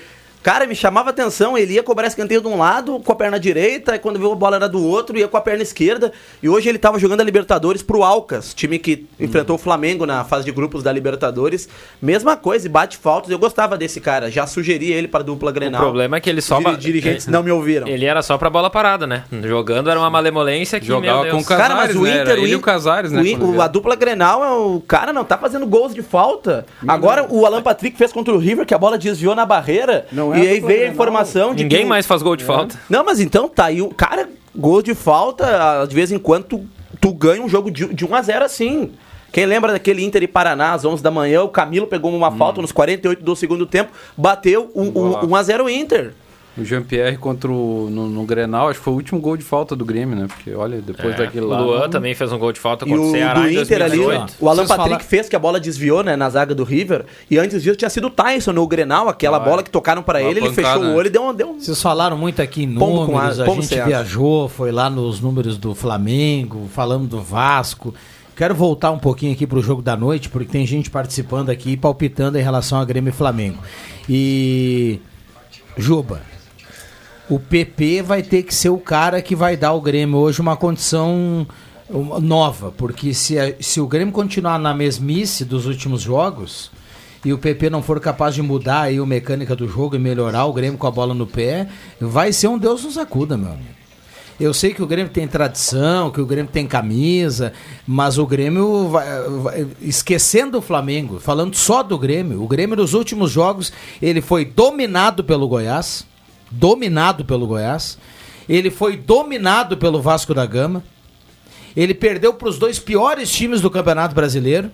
[0.45, 3.97] Cara, me chamava atenção, ele ia cobrar escanteio de um lado com a perna direita,
[3.97, 6.13] e quando viu a bola era do outro, ia com a perna esquerda.
[6.43, 10.23] E hoje ele tava jogando a Libertadores pro Alcas, time que enfrentou o Flamengo na
[10.23, 11.67] fase de grupos da Libertadores.
[12.03, 13.31] Mesma coisa, e bate faltas.
[13.31, 15.81] Eu gostava desse cara, já sugeri ele para dupla O Grenal.
[15.81, 16.59] problema é que ele só...
[16.61, 17.89] Diri- dirigentes não me ouviram.
[17.89, 19.25] Ele era só pra bola parada, né?
[19.45, 22.11] Jogando era uma malemolência que, Jogava com o Casares, Cara, mas o né?
[22.21, 25.11] Inter, Era o e o Casares, né, o o- a dupla Grenal, é o cara
[25.11, 26.67] não tá fazendo gols de falta.
[26.87, 30.07] Agora o Alan Patrick fez contra o River, que a bola desviou na barreira.
[30.13, 32.45] Não é e a aí veio a informação de Ninguém que mais faz gol de
[32.45, 32.79] falta.
[32.89, 36.67] Não, mas então tá aí o cara, gol de falta, de vez em quando tu,
[37.01, 38.93] tu ganha um jogo de, de 1 a 0 assim.
[39.33, 42.37] Quem lembra daquele Inter e Paraná às 11 da manhã, o Camilo pegou uma Hum.
[42.37, 46.15] falta nos 48 do segundo tempo, bateu um, um, 1 a 0 Inter.
[46.57, 49.75] O Jean-Pierre contra o, no, no Grenal, acho que foi o último gol de falta
[49.75, 50.27] do Grêmio, né?
[50.29, 51.61] Porque, olha, depois É, daquele o lá...
[51.61, 53.83] Luan não- também fez um gol de falta contra o o Ceará do em Inter
[53.83, 54.35] ali, 2018.
[54.41, 57.05] o Alan Vocês Patrick fala- fez que a bola desviou, né, na zaga do River.
[57.29, 59.49] E antes disso tinha sido o Tyson no Grenal, aquela Vai.
[59.49, 60.93] bola que tocaram pra Uma ele, ele pancada, fechou né?
[60.93, 63.41] o olho e deu um, deu um Vocês falaram muito aqui em Pombo com números,
[63.41, 67.93] a- a gente viajou, foi lá nos números do Flamengo, falamos do Vasco.
[68.37, 71.77] Quero voltar um pouquinho aqui pro jogo da noite, porque tem gente participando aqui e
[71.77, 73.59] palpitando em relação a Grêmio e Flamengo.
[74.09, 75.01] E
[75.77, 76.21] Juba,
[77.29, 80.57] o PP vai ter que ser o cara que vai dar ao Grêmio hoje uma
[80.57, 81.47] condição
[82.21, 86.71] nova, porque se, se o Grêmio continuar na mesmice dos últimos jogos
[87.25, 90.45] e o PP não for capaz de mudar aí a mecânica do jogo e melhorar
[90.47, 91.69] o Grêmio com a bola no pé,
[92.01, 93.69] vai ser um Deus nos acuda, meu amigo.
[94.39, 97.53] Eu sei que o Grêmio tem tradição, que o Grêmio tem camisa,
[97.87, 102.95] mas o Grêmio, vai- vai- esquecendo o Flamengo, falando só do Grêmio, o Grêmio nos
[102.95, 106.05] últimos jogos ele foi dominado pelo Goiás,
[106.55, 107.99] dominado pelo Goiás,
[108.49, 110.83] ele foi dominado pelo Vasco da Gama,
[111.77, 114.71] ele perdeu para os dois piores times do Campeonato Brasileiro,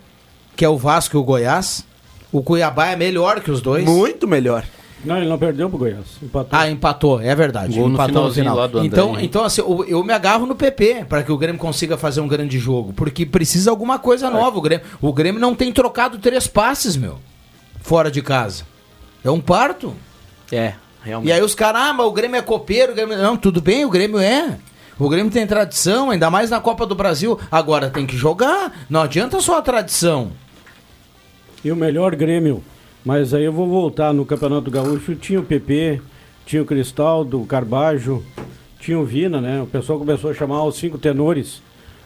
[0.54, 1.84] que é o Vasco e o Goiás.
[2.32, 3.84] O Cuiabá é melhor que os dois.
[3.84, 4.64] muito melhor.
[5.04, 6.04] Não, ele não perdeu pro Goiás.
[6.22, 6.58] Empatou.
[6.58, 7.78] Ah, empatou, é verdade.
[7.78, 8.54] Gol empatou no final.
[8.54, 9.24] lá do André, então, hein?
[9.24, 12.28] então assim, eu, eu me agarro no PP para que o Grêmio consiga fazer um
[12.28, 14.58] grande jogo, porque precisa alguma coisa nova.
[14.58, 17.18] O Grêmio, o Grêmio não tem trocado três passes, meu,
[17.80, 18.64] fora de casa.
[19.24, 19.94] É um parto.
[20.52, 21.28] É, realmente.
[21.28, 23.16] E aí os caras, ah, mas o Grêmio é copeiro, o Grêmio...
[23.18, 24.58] Não, tudo bem, o Grêmio é.
[24.98, 27.38] O Grêmio tem tradição, ainda mais na Copa do Brasil.
[27.50, 28.84] Agora tem que jogar.
[28.88, 30.30] Não adianta só a tradição.
[31.64, 32.62] E o melhor Grêmio.
[33.02, 35.14] Mas aí eu vou voltar no Campeonato Gaúcho.
[35.14, 36.02] Tinha o PP,
[36.44, 38.22] tinha o Cristaldo, o Carbajo,
[38.78, 39.62] tinha o Vina, né?
[39.62, 41.62] O pessoal começou a chamar os cinco tenores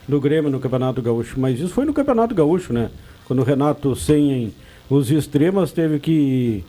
[0.07, 1.35] do Grêmio no Campeonato Gaúcho.
[1.41, 2.91] Mas isso foi no Campeonato Gaúcho, né?
[3.27, 4.55] Quando o Renato, sem
[4.89, 6.65] os extremas, teve que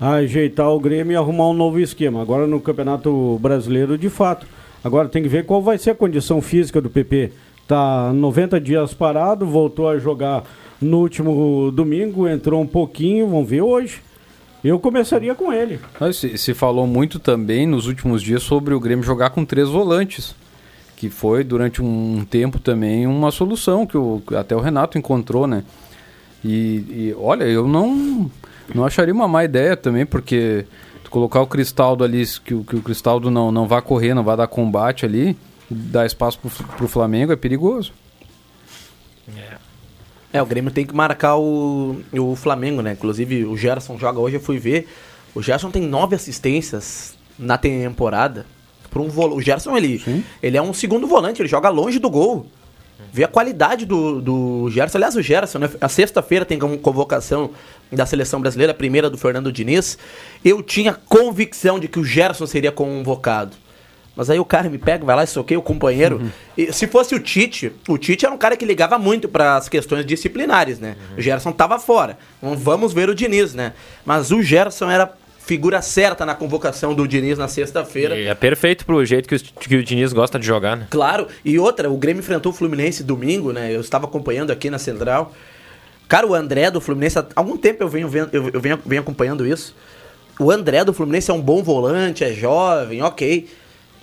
[0.00, 2.22] ajeitar o Grêmio e arrumar um novo esquema.
[2.22, 4.46] Agora no Campeonato Brasileiro, de fato.
[4.82, 7.32] Agora tem que ver qual vai ser a condição física do PP.
[7.66, 10.44] Tá 90 dias parado, voltou a jogar
[10.80, 14.00] no último domingo, entrou um pouquinho, vamos ver hoje.
[14.62, 15.78] Eu começaria com ele.
[16.00, 19.68] Mas Se, se falou muito também nos últimos dias sobre o Grêmio jogar com três
[19.68, 20.34] volantes.
[20.96, 25.62] Que foi durante um tempo também uma solução que o, até o Renato encontrou, né?
[26.44, 28.28] E, e, olha, eu não,
[28.74, 30.64] não acharia uma má ideia também, porque
[31.04, 34.22] tu colocar o Cristaldo ali, que, o- que o Cristaldo não, não vá correr, não
[34.24, 35.36] vá dar combate ali,
[35.70, 37.92] dar espaço pro, pro Flamengo é perigoso.
[40.32, 42.92] É, o Grêmio tem que marcar o, o Flamengo, né?
[42.92, 44.86] Inclusive o Gerson joga hoje, eu fui ver.
[45.34, 48.44] O Gerson tem nove assistências na temporada.
[48.90, 50.02] Por um o Gerson, ele,
[50.42, 52.46] ele é um segundo volante, ele joga longe do gol.
[53.12, 54.98] Ver a qualidade do, do Gerson.
[54.98, 55.70] Aliás, o Gerson, né?
[55.80, 57.50] A sexta-feira tem como convocação
[57.90, 59.96] da seleção brasileira, a primeira do Fernando Diniz.
[60.44, 63.56] Eu tinha convicção de que o Gerson seria convocado.
[64.16, 66.20] Mas aí o cara me pega, vai lá e soqueia o companheiro.
[66.56, 69.68] E se fosse o Tite, o Tite era um cara que ligava muito para as
[69.68, 70.96] questões disciplinares, né?
[71.16, 72.18] O Gerson tava fora.
[72.38, 73.74] Então, vamos ver o Diniz, né?
[74.04, 75.12] Mas o Gerson era
[75.48, 78.14] figura certa na convocação do Diniz na sexta-feira.
[78.14, 80.86] É perfeito pro jeito que o, que o Diniz gosta de jogar, né?
[80.90, 83.74] Claro, e outra, o Grêmio enfrentou o Fluminense domingo, né?
[83.74, 85.32] Eu estava acompanhando aqui na Central.
[86.06, 89.00] Cara, o André do Fluminense, há algum tempo eu venho, vendo, eu, eu venho, venho
[89.00, 89.74] acompanhando isso.
[90.38, 93.48] O André do Fluminense é um bom volante, é jovem, ok.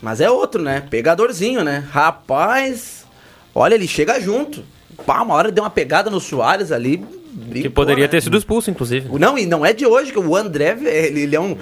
[0.02, 0.82] Mas é outro, né?
[0.82, 1.88] Pegadorzinho, né?
[1.92, 3.06] Rapaz,
[3.54, 4.64] olha, ele chega junto.
[5.06, 7.06] Pá, uma hora deu uma pegada no Soares ali.
[7.52, 8.08] Que poderia né?
[8.08, 9.10] ter sido expulso, inclusive.
[9.20, 11.58] Não, e não é de hoje que o André, ele, ele é um.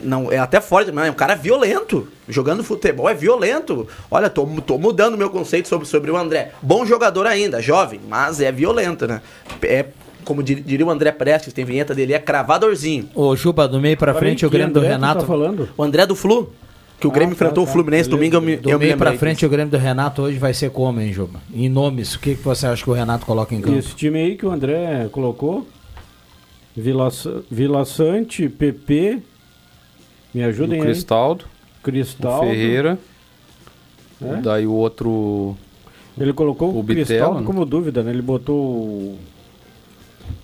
[0.00, 2.08] Não, é até forte, mas é um cara violento.
[2.28, 3.86] Jogando futebol é violento.
[4.10, 6.52] Olha, tô, tô mudando meu conceito sobre, sobre o André.
[6.62, 9.20] Bom jogador ainda, jovem, mas é violento, né?
[9.62, 9.86] É,
[10.24, 13.10] como dir- diria o André Prestes, tem vinheta dele, é cravadorzinho.
[13.14, 15.26] Ô, Juba, do meio pra frente, o Grêmio do Renato.
[15.76, 16.52] O André do Flu,
[17.00, 17.70] que o Grêmio Ah, tá, enfrentou tá.
[17.70, 19.78] o Fluminense domingo, eu me, Do eu me meio pra lembrei frente, o Grêmio do
[19.78, 21.40] Renato hoje vai ser como, hein, Juba?
[21.52, 23.76] Em nomes, o que, que você acha que o Renato coloca em campo?
[23.78, 25.66] Esse time aí que o André colocou,
[26.76, 27.08] Vila,
[27.50, 29.22] Vila Sante, PP,
[30.34, 30.88] me ajudem O aí.
[30.88, 31.46] Cristaldo.
[31.82, 32.46] Cristaldo.
[32.46, 32.98] O Ferreira.
[34.22, 34.36] É?
[34.36, 35.56] Daí o outro.
[36.18, 37.46] Ele colocou o, Cristaldo né?
[37.46, 38.10] como dúvida, né?
[38.10, 39.18] Ele botou o,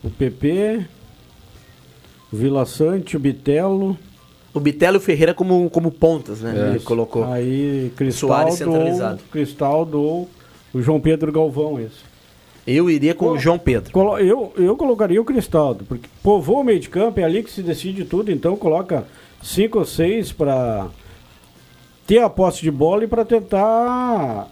[0.03, 0.87] o PP,
[2.33, 3.99] o Vila Sante, o Bitelo.
[4.57, 6.69] O Bitelo e o Ferreira como, como pontas, né?
[6.69, 6.87] Ele Isso.
[6.87, 7.25] colocou.
[7.31, 9.21] Aí Soares Cristaldo, centralizado.
[9.23, 10.31] ou, Cristaldo ou
[10.73, 12.05] o João Pedro Galvão, esse.
[12.66, 13.92] Eu iria com o João Pedro.
[13.92, 17.51] Colo- Eu, eu colocaria o Cristaldo, porque povoa o meio de campo, é ali que
[17.51, 19.05] se decide tudo, então coloca
[19.42, 20.88] cinco ou seis para
[22.07, 24.49] ter a posse de bola e para tentar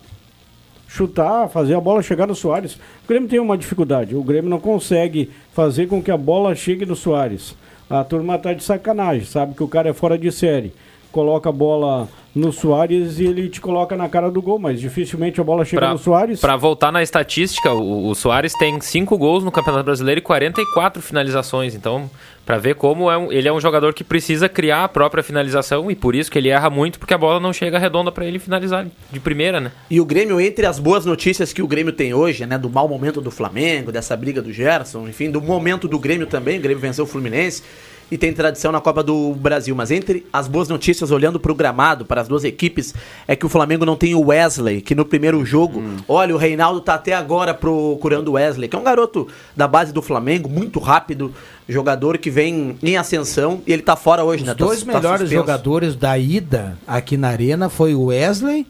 [0.87, 2.75] chutar, fazer a bola chegar no Soares.
[2.75, 6.87] O Grêmio tem uma dificuldade, o Grêmio não consegue fazer com que a bola chegue
[6.87, 7.57] no Soares.
[7.89, 10.73] A turma tá de sacanagem, sabe que o cara é fora de série.
[11.15, 15.41] Coloca a bola no Soares e ele te coloca na cara do gol, mas dificilmente
[15.41, 16.41] a bola chega Pra, no Soares.
[16.41, 21.01] pra voltar na estatística, o, o Soares tem 5 gols no Campeonato Brasileiro e 44
[21.01, 21.77] finalizações.
[21.77, 22.11] Então,
[22.45, 25.89] pra ver como é um- ele é um jogador que precisa criar a própria finalização
[25.89, 28.41] e por isso que ele erra muito, porque a bola não chega redonda pra ele
[28.41, 29.71] finalizar de primeira, né?
[29.89, 32.59] E o Grêmio, entre as boas notícias que o Grêmio tem hoje, né?
[32.59, 36.59] Do mau momento do Flamengo, dessa briga do Gerson, enfim, do momento do Grêmio também.
[36.59, 37.63] O Grêmio venceu o Fluminense
[38.11, 39.75] e tem tradição na Copa do Brasil.
[39.75, 42.95] Mas entre as boas notícias, olhando pro gramado, para as duas equipes,
[43.27, 46.81] é que o Flamengo não tem o Wesley, que no primeiro jogo, olha, o Reinaldo
[46.81, 50.79] tá até agora procurando o Wesley, que é um garoto da base do Flamengo, muito
[50.79, 51.33] rápido,
[51.69, 54.55] jogador que vem em ascensão e ele tá fora hoje, Os né?
[54.55, 55.35] Tá- dois tá melhores suspenso.
[55.35, 58.67] jogadores da ida aqui na Arena foi o Wesley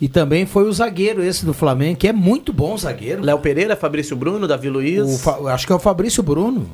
[0.00, 3.22] e também foi o zagueiro esse do Flamengo, que é muito bom zagueiro.
[3.22, 5.02] Léo Pereira, Fabrício Bruno, Davi Luiz.
[5.02, 6.70] O Fa- acho que é o Fabrício Bruno.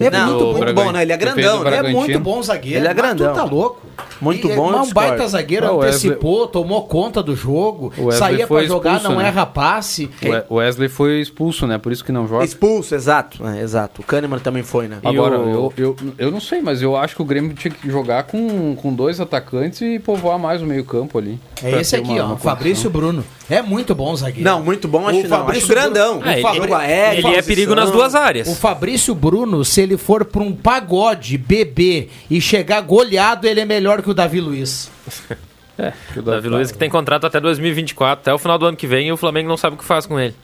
[0.00, 0.84] É Não, muito bom.
[0.84, 1.02] bom, né?
[1.02, 1.76] Ele é grandão, né?
[1.76, 2.78] É muito bom zagueiro.
[2.78, 3.32] Ele é grandão.
[3.32, 3.80] Tu tá louco.
[4.20, 7.34] Muito E, bom, mas eu um baita zagueiro, Não, o Wesley- antecipou, tomou conta do
[7.36, 9.28] jogo, Wesley saía foi pra jogar, expulso, não né?
[9.28, 10.10] erra passe.
[10.22, 11.78] O We- O Wesley foi expulso, né?
[11.78, 12.44] Por isso que não joga.
[12.44, 13.44] Expulso, exato.
[13.46, 14.00] É, exato.
[14.00, 14.98] O Kahneman também foi, né?
[15.04, 17.88] Agora, o- eu, eu, eu não sei, mas eu acho que o Grêmio tinha que
[17.90, 21.38] jogar com, com dois atacantes e povoar mais o meio-campo ali.
[21.62, 23.24] É esse aqui, uma- ó, uma o Fabrício Bruno.
[23.50, 24.44] É muito bom zagueiro.
[24.44, 25.38] Não, muito bom, acho O que não.
[25.38, 26.22] Fabrício Acho grandão.
[26.24, 28.46] É, o Fa- ele- aéreo, ele é perigo nas duas áreas.
[28.48, 33.64] O Fabrício Bruno, se ele for pra um pagode, beber e chegar goleado, ele é
[33.64, 34.90] melhor que o Davi Luiz.
[35.80, 38.76] É, o O Davi Luiz que tem contrato até 2024, até o final do ano
[38.76, 40.34] que vem, e o Flamengo não sabe o que faz com ele.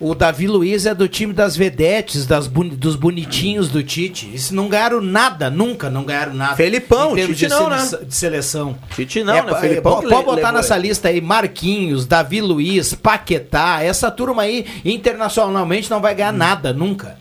[0.00, 4.28] O Davi Luiz é do time das vedetes, das boni- dos bonitinhos do Tite.
[4.34, 6.56] Isso não ganharam nada, nunca não ganharam nada.
[6.56, 7.78] Felipão, Tite de, não, né?
[7.78, 8.78] seleção- de seleção.
[8.94, 9.52] Tite não, É, né?
[9.52, 13.82] é, Felipão que pode botar nessa lista aí Marquinhos, Davi Luiz, Paquetá.
[13.82, 17.16] Essa turma aí, internacionalmente, não vai ganhar nada, nunca.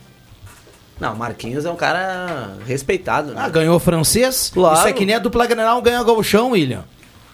[0.99, 3.41] Não, Marquinhos é um cara respeitado, né?
[3.45, 4.49] Ah, ganhou francês?
[4.53, 4.77] Claro.
[4.79, 6.83] Isso é que nem a dupla Grenal ganha gauchão, William.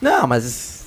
[0.01, 0.78] Não, mas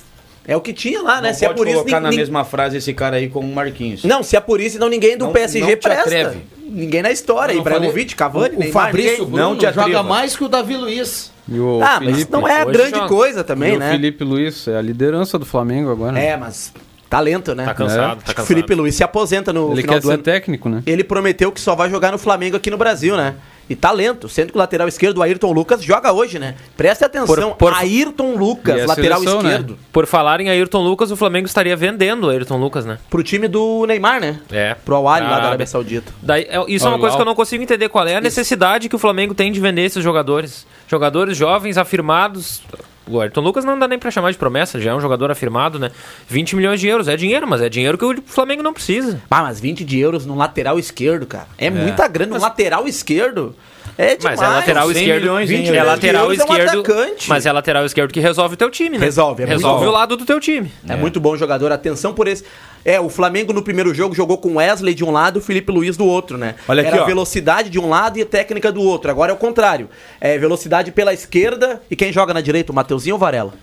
[0.47, 1.29] é o que tinha lá, né?
[1.29, 3.51] Não se é pode por isso, colocar na nin- mesma frase esse cara aí como
[3.53, 4.03] Marquinhos.
[4.03, 6.01] Não, se é por isso, então ninguém do Não- PSG não te presta.
[6.01, 6.37] atreve.
[6.65, 7.53] Ninguém na história.
[7.53, 9.25] Não Ibrahimovic, Cavani, o, o Neymar, Fabrício ninguém.
[9.27, 11.31] Bruno Não te joga mais que o Davi Luiz.
[11.47, 13.07] E o Ah, mas Felipe, não é hoje grande joga.
[13.07, 13.87] coisa também, e né?
[13.89, 16.13] o Felipe Luiz é a liderança do Flamengo agora.
[16.13, 16.25] né?
[16.27, 16.73] É, mas
[17.13, 17.65] talento, né?
[17.65, 18.05] Tá cansado, É.
[18.07, 18.45] tá Acho que o cansado.
[18.47, 20.23] Felipe Luiz se aposenta no Ele final quer do ser ano.
[20.23, 20.81] técnico, né?
[20.85, 23.35] Ele prometeu que só vai jogar no Flamengo aqui no Brasil, né?
[23.69, 26.55] E talento, sendo que o lateral esquerdo, o Ayrton Lucas, joga hoje, né?
[26.75, 29.51] Preste atenção, Por- por- Ayrton Lucas, a lateral seleção, né?
[29.51, 29.77] esquerdo.
[29.91, 32.97] Por falar em Ayrton Lucas, o Flamengo estaria vendendo o Ayrton Lucas, né?
[33.09, 34.39] Pro time do Neymar, né?
[34.51, 34.75] É.
[34.83, 35.65] Pro Awali lá da Arábia.
[35.65, 36.11] Saudita.
[36.21, 38.21] Daí, é- isso é uma Al coisa que eu não consigo entender qual é a
[38.21, 40.67] necessidade que o Flamengo tem de vender esses jogadores.
[40.89, 42.61] Jogadores jovens, afirmados,
[43.07, 45.77] O Ayrton Lucas não dá nem pra chamar de promessa, já é um jogador afirmado,
[45.77, 45.91] né?
[46.27, 49.21] 20 milhões de euros, é dinheiro, mas é dinheiro que o Flamengo não precisa.
[49.29, 51.47] Ah, mas 20 de euros no lateral esquerdo, cara.
[51.57, 53.55] É, muita grana no lateral esquerdo.
[53.97, 54.39] É demais.
[54.39, 55.19] Mas é lateral 100 esquerdo.
[55.21, 55.81] milhões, hein, 20 euros.
[55.81, 56.79] é lateral 20 euros é um esquerdo.
[56.79, 57.29] atacante.
[57.29, 59.05] mas é lateral esquerdo que resolve o teu time, né?
[59.05, 60.71] Resolve, é resolve o lado do teu time.
[60.87, 60.95] É.
[60.95, 61.71] muito bom jogador.
[61.71, 62.43] Atenção por esse.
[62.85, 65.71] É, o Flamengo no primeiro jogo jogou com Wesley de um lado e o Felipe
[65.71, 66.55] Luiz do outro, né?
[66.67, 67.05] Olha aqui, Era ó.
[67.05, 69.09] velocidade de um lado e técnica do outro.
[69.09, 69.89] Agora é o contrário.
[70.19, 73.53] É velocidade pela esquerda e quem joga na direita, o Mateuzinho ou o Varela?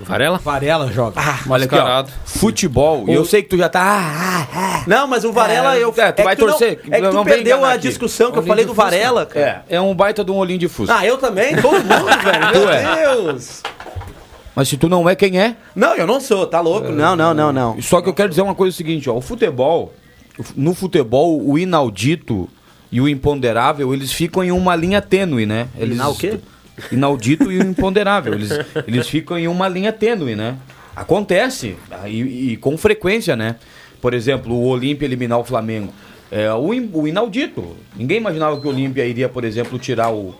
[0.00, 0.38] Varela?
[0.38, 1.20] Varela joga.
[1.48, 2.04] Olha aqui, ó.
[2.24, 3.04] Futebol.
[3.08, 3.80] E eu sei que tu já tá.
[3.82, 4.84] ah, ah, ah.
[4.86, 7.08] Não, mas o Varela É, eu é, tu vai que tu torcer, Não, é que
[7.08, 7.82] tu não vem perdeu a aqui.
[7.88, 8.74] discussão que eu falei do.
[8.74, 9.64] Varela, cara.
[9.68, 10.96] É, é um baita de um olhinho de fusca.
[10.98, 12.50] Ah, eu também, todo mundo, velho.
[12.52, 12.96] Meu é.
[13.14, 13.62] Deus.
[14.54, 15.56] Mas se tu não é, quem é?
[15.74, 16.90] Não, eu não sou, tá louco?
[16.90, 17.80] Não, não, não, não.
[17.80, 19.94] Só que eu quero dizer uma coisa seguinte, ó, o futebol,
[20.54, 22.48] no futebol, o inaudito
[22.90, 25.68] e o imponderável, eles ficam em uma linha tênue, né?
[25.78, 26.38] Eles, Ina- o quê?
[26.90, 28.50] Inaudito e imponderável, eles,
[28.86, 30.56] eles ficam em uma linha tênue, né?
[30.96, 33.56] Acontece, ah, e, e com frequência, né?
[34.00, 35.92] Por exemplo, o Olímpia eliminar o Flamengo.
[36.30, 37.76] É o, o inaudito.
[37.94, 40.34] Ninguém imaginava que o Olímpia iria, por exemplo, tirar o,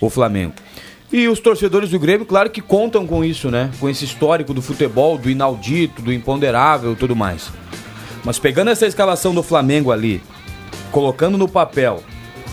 [0.00, 0.54] o Flamengo.
[1.10, 3.70] E os torcedores do Grêmio, claro que contam com isso, né?
[3.80, 7.50] Com esse histórico do futebol, do inaudito, do imponderável e tudo mais.
[8.24, 10.20] Mas pegando essa escalação do Flamengo ali,
[10.92, 12.02] colocando no papel,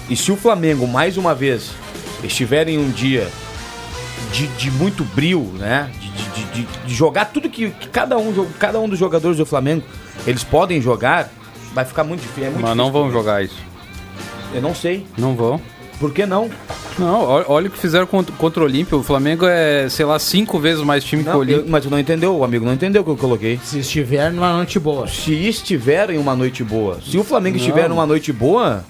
[0.09, 1.71] e se o Flamengo, mais uma vez,
[2.23, 3.27] estiver em um dia
[4.31, 5.89] de, de muito brilho, né?
[5.99, 6.09] De,
[6.63, 9.83] de- de- jogar tudo que, que cada, um, cada um dos jogadores do Flamengo
[10.25, 11.29] eles podem jogar,
[11.73, 12.45] vai ficar muito difícil.
[12.45, 13.03] É muito Mas não difícil.
[13.03, 13.57] vão jogar isso.
[14.53, 15.05] Eu não sei.
[15.17, 15.59] Não vão.
[15.99, 16.49] Por que não?
[16.99, 18.97] Não, olha, o que fizeram contra, o Olímpia.
[18.97, 21.61] O Flamengo é, sei lá, cinco vezes mais time que o Não, Olímpia.
[21.61, 23.59] eu- mas tu não entendeu, o amigo não entendeu o que eu coloquei.
[23.63, 25.07] Se estiver numa noite boa.
[25.07, 27.65] Se estiver em uma noite boa, se o Flamengo Não.
[27.65, 28.83] estiver numa noite boa,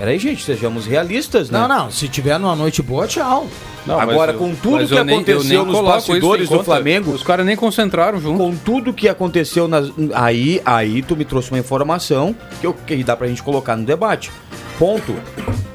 [0.00, 1.58] peraí, gente, sejamos realistas, né?
[1.58, 1.90] Não, não.
[1.90, 3.46] Se tiver numa noite boa, tchau.
[3.86, 6.64] Não, Agora, com tudo que nem- eu aconteceu nem nos bastidores do conta.
[6.64, 8.38] Flamengo, Os caras nem concentraram junto.
[8.38, 9.90] com tudo que aconteceu nas.
[10.14, 13.84] Aí, aí tu me trouxe uma informação que, eu, que dá pra gente colocar no
[13.84, 14.30] debate.
[14.78, 15.14] Ponto.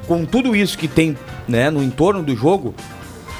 [0.06, 1.16] Com tudo isso que tem
[1.48, 2.74] né, no entorno do jogo,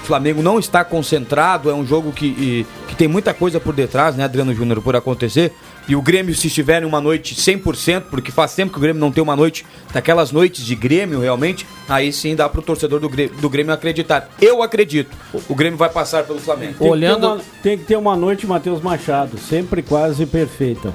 [0.02, 3.74] o Flamengo não está concentrado, é um jogo que, e- que tem muita coisa por
[3.74, 5.52] detrás, né, Adriano Júnior, por acontecer.
[5.88, 9.00] E o Grêmio, se estiver em uma noite 100%, porque faz tempo que o Grêmio
[9.00, 13.08] não tem uma noite, daquelas noites de Grêmio realmente, aí sim dá pro torcedor do
[13.08, 14.28] Grêmio, do Grêmio acreditar.
[14.42, 15.16] Eu acredito.
[15.48, 16.74] O Grêmio vai passar pelo Flamengo.
[16.78, 20.92] Tem Olhando- Que ter uma, tem que ter uma noite Matheus Machado, sempre quase perfeita.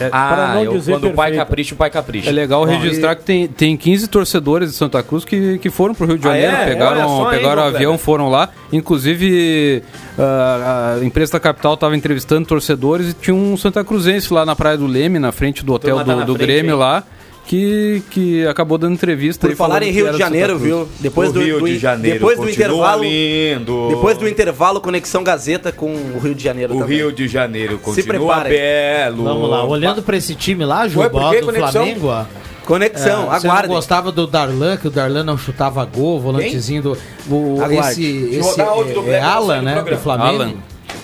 [0.00, 1.44] É, Para Ah, não eu, dizer quando o pai perfeita.
[1.46, 2.28] capricha, o pai capricha.
[2.28, 5.94] é legal Bom, registrar que tem, tem 15 torcedores de Santa Cruz que, que foram
[5.94, 6.56] pro Rio de Ah, Janeiro, é?
[6.58, 8.48] Olha pegaram, só, pegaram avião, foram lá.
[8.72, 9.82] Inclusive,
[10.18, 14.54] ah, a imprensa da capital estava entrevistando torcedores e tinha um Santa Cruzense lá na
[14.54, 16.78] Praia do Leme, na frente do hotel tá do, do frente, Grêmio hein?
[16.78, 17.02] lá,
[17.46, 19.48] que, que acabou dando entrevista.
[19.48, 20.88] Por falar em Rio de Janeiro, viu?
[21.00, 23.88] Depois O do, Rio do- de Janeiro depois do intervalo, lindo.
[23.88, 26.98] depois do intervalo Conexão Gazeta com o Rio de Janeiro O também.
[26.98, 28.52] Rio de Janeiro continua preparem.
[28.52, 29.24] belo.
[29.24, 29.64] Vamos lá.
[29.64, 31.72] Olhando pra esse time lá, Juba, do conexão?
[31.84, 32.26] Flamengo.
[32.66, 33.70] Conexão, É, você não aguardem.
[33.74, 36.98] gostava do Darlan, que o Darlan não chutava gol, o volantezinho do.
[37.28, 38.02] O, Aguarde.
[38.04, 38.56] esse esse
[38.94, 39.70] do é, é Alan, do né?
[39.74, 40.02] Do programa.
[40.02, 40.42] Flamengo.
[40.42, 40.54] Alan.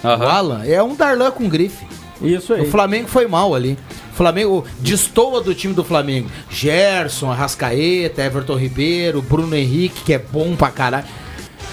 [0.04, 0.26] O Aham.
[0.28, 1.84] Alan é um Darlan com grife.
[2.22, 2.62] Isso aí.
[2.62, 3.76] O Flamengo foi mal ali.
[4.12, 6.28] O Flamengo destoa do time do Flamengo.
[6.50, 11.04] Gerson, Arrascaeta, Everton Ribeiro, Bruno Henrique, que é bom pra caralho.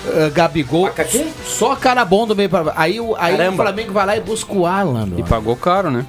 [0.08, 1.32] Ah, Gabigol, Macaquinho?
[1.46, 3.54] só cara bom do meio pra Aí, o- aí o.
[3.54, 5.10] Flamengo vai lá e busca o Alan.
[5.18, 6.06] E pagou caro, né?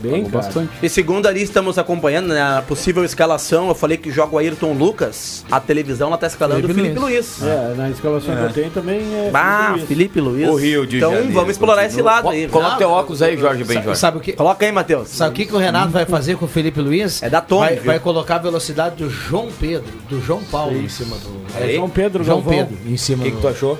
[0.00, 0.70] Bem, bastante.
[0.82, 4.72] E segundo ali estamos acompanhando né, a possível escalação, eu falei que joga o Ayrton
[4.72, 7.42] Lucas, a televisão ela tá escalando Felipe o Felipe Luiz.
[7.42, 9.30] É, na escalação que eu tenho também é.
[9.30, 9.88] Bah, Felipe Luiz.
[9.88, 10.48] Felipe Luiz.
[10.48, 11.32] O Rio de então Janeiro.
[11.34, 12.48] vamos explorar esse continua- lado aí.
[12.48, 14.00] Coloca Não, teu óculos aí, Jorge Ben Sabe, Jorge.
[14.00, 14.32] sabe o que?
[14.32, 15.08] Coloca aí, Matheus.
[15.08, 17.22] Sabe o que, que o Renato vai fazer com o Felipe Luiz?
[17.22, 20.88] É da Tome, Vai, vai colocar a velocidade do João Pedro, do João Paulo em
[20.88, 21.38] cima do.
[21.60, 22.66] É João Pedro João Galvão.
[22.66, 23.36] Pedro em cima O que, do.
[23.36, 23.78] que tu achou?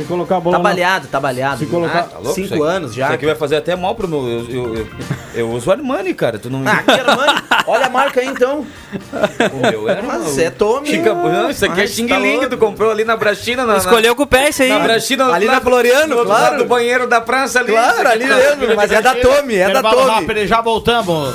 [0.00, 0.56] Se colocar a bola.
[0.56, 1.58] Tá na- baleado, tá baleado.
[1.58, 2.34] Se colocar- Ah, Tá louco?
[2.34, 3.06] cinco aqui- anos já.
[3.06, 4.26] Isso aqui vai fazer até mal pro meu.
[4.26, 4.86] Eu, eu, eu,
[5.34, 6.38] eu uso Armani, cara.
[6.38, 6.62] Tu não.
[6.66, 7.40] Ah, que Armani.
[7.66, 8.66] Olha a marca aí então.
[9.52, 10.02] o meu era.
[10.02, 10.88] Mas é Tome.
[10.88, 12.50] Chica, não, isso aqui é Mas Xing tá Ling, louco.
[12.50, 13.64] tu comprou ali na Brastina.
[13.66, 14.68] Na, Escolheu com o pé isso aí.
[14.70, 15.26] na, na Brastina.
[15.32, 16.58] Ali lá- na Floriano, claro.
[16.58, 17.72] do banheiro da praça ali.
[17.72, 18.74] Claro, ali mesmo.
[18.76, 19.80] Mas é da Tome, é da
[20.36, 21.34] e já voltamos.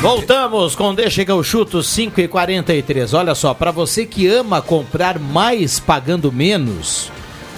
[0.00, 3.14] Voltamos com Deixa que eu chuto 5 e 43.
[3.14, 7.10] Olha só, para você que ama comprar mais pagando menos,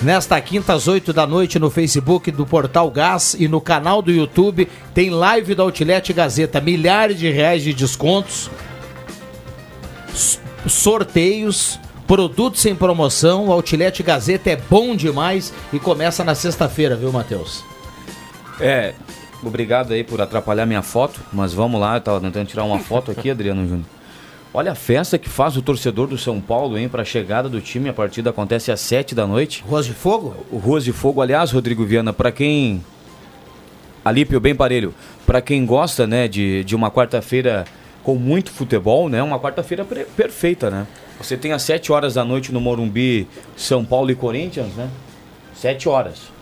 [0.03, 4.11] nesta quinta às 8 da noite no Facebook do Portal Gás e no canal do
[4.11, 8.51] YouTube tem live da Outlet Gazeta, milhares de reais de descontos,
[10.67, 13.49] sorteios, produtos em promoção.
[13.49, 17.63] O Outlet Gazeta é bom demais e começa na sexta-feira, viu, Matheus?
[18.59, 18.95] É,
[19.43, 23.11] obrigado aí por atrapalhar minha foto, mas vamos lá, eu tava tentando tirar uma foto
[23.11, 23.87] aqui, Adriano Júnior.
[24.53, 27.89] Olha a festa que faz o torcedor do São Paulo, hein, pra chegada do time.
[27.89, 29.63] A partida acontece às 7 da noite.
[29.65, 30.37] Ruas de Fogo?
[30.51, 32.85] O Ruas de Fogo, aliás, Rodrigo Viana, pra quem.
[34.05, 34.93] Alípio, bem parelho.
[35.25, 37.65] Pra quem gosta, né, de, de uma quarta-feira
[38.03, 40.87] com muito futebol, né, uma quarta-feira perfeita, né?
[41.21, 44.89] Você tem às 7 horas da noite no Morumbi, São Paulo e Corinthians, né?
[45.55, 46.33] 7 horas.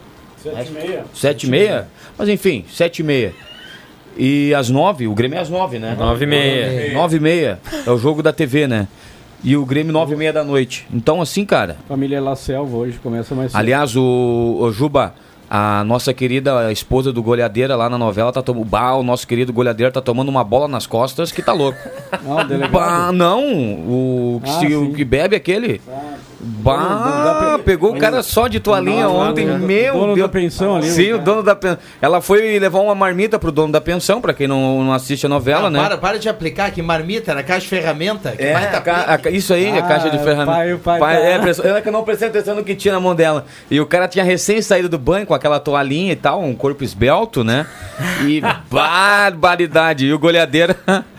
[0.43, 1.05] Sete e meia.
[1.14, 1.89] Sete e meia?
[2.16, 3.32] Mas enfim, sete e meia.
[4.16, 5.95] E às nove, o Grêmio é às nove, né?
[5.99, 6.93] Nove e meia.
[6.93, 7.61] Nove e meia.
[7.86, 8.89] É o jogo da TV, né?
[9.45, 10.86] E o Grêmio nove e meia da noite.
[10.93, 11.76] Então, assim, cara.
[11.89, 13.61] Família La Selva hoje começa mais cedo.
[13.61, 15.14] Aliás, o, o Juba,
[15.49, 18.64] a nossa querida esposa do goleadeira lá na novela, tá tomando.
[18.64, 21.78] Bah, o nosso querido goleadeiro tá tomando uma bola nas costas que tá louco.
[22.11, 22.72] Ah, o delegado?
[22.72, 25.80] Bah, não, o, que Ah, se- o que bebe é aquele.
[26.41, 30.18] Bah, pegou o cara só de toalhinha da- ontem, do- meu dono Deus.
[30.20, 31.78] da pensão ali, Sim, o o dono da pensão.
[32.01, 35.28] Ela foi levar uma marmita pro dono da pensão, pra quem não, não assiste a
[35.28, 35.80] novela, Ah, né?
[35.82, 38.32] para, para de aplicar que marmita na caixa de ferramenta.
[38.32, 40.55] Que É, a ca- a isso aí, a Ah, caixa de ferramentas.
[40.55, 42.95] pai, o pai tá- é, pressão- ela que eu não prestei atenção no que tinha
[42.95, 43.45] na mão dela.
[43.70, 46.84] E o cara tinha recém saído do banho com aquela toalhinha e tal, um corpo
[46.84, 47.66] esbelto, né?
[48.24, 50.07] E barbaridade.
[50.07, 50.74] E o goleadeiro,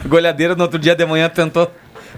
[0.05, 1.69] o goleadeiro no outro dia de manhã tentou,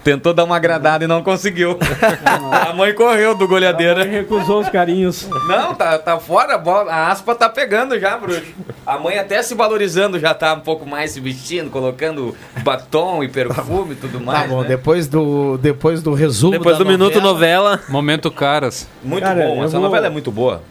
[0.04, 1.78] tentou dar uma agradada e não conseguiu.
[2.70, 4.04] a mãe correu do goleadeiro.
[4.04, 5.28] recusou os carinhos.
[5.48, 8.44] Não, tá, tá fora, a, bola, a aspa tá pegando já, bruxo.
[8.86, 13.28] A mãe até se valorizando já tá um pouco mais se vestindo, colocando batom e
[13.30, 14.44] perfume e tudo mais.
[14.44, 14.68] Tá bom, né?
[14.68, 17.80] depois do, depois do resumo Depois da do Minuto Novela.
[17.90, 18.88] Momento caras.
[19.04, 20.62] Muito Cara, bom, essa vou- novela é muito boa.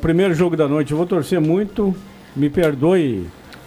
[0.00, 1.94] Primeiro jogo da noite, eu vou torcer muito.
[2.36, 3.26] Me perdoe,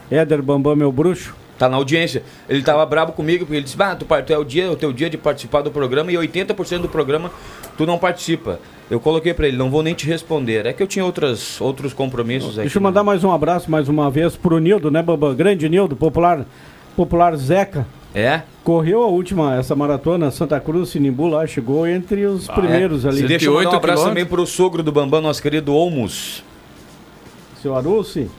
[0.09, 1.35] Éder Bambam, meu bruxo.
[1.61, 2.23] Tá na audiência.
[2.49, 4.91] Ele tava brabo comigo, porque ele disse, ah, tu, tu é o dia, o teu
[4.91, 7.29] dia de participar do programa e 80% do programa
[7.77, 8.59] tu não participa.
[8.89, 10.65] Eu coloquei pra ele, não vou nem te responder.
[10.65, 12.61] É que eu tinha outras, outros compromissos aqui.
[12.61, 15.35] Deixa eu mandar mais um abraço mais uma vez pro Nildo, né, Bambam?
[15.35, 16.47] Grande Nildo, popular,
[16.95, 17.85] popular Zeca.
[18.15, 18.41] É?
[18.63, 23.09] Correu a última, essa maratona, Santa Cruz, Sinimbu lá, chegou entre os primeiros É.
[23.09, 23.21] ali.
[23.21, 26.43] Deixa eu mandar um abraço também pro sogro do Bambam, nosso querido Olmos.
[27.61, 28.31] Seu Aruci.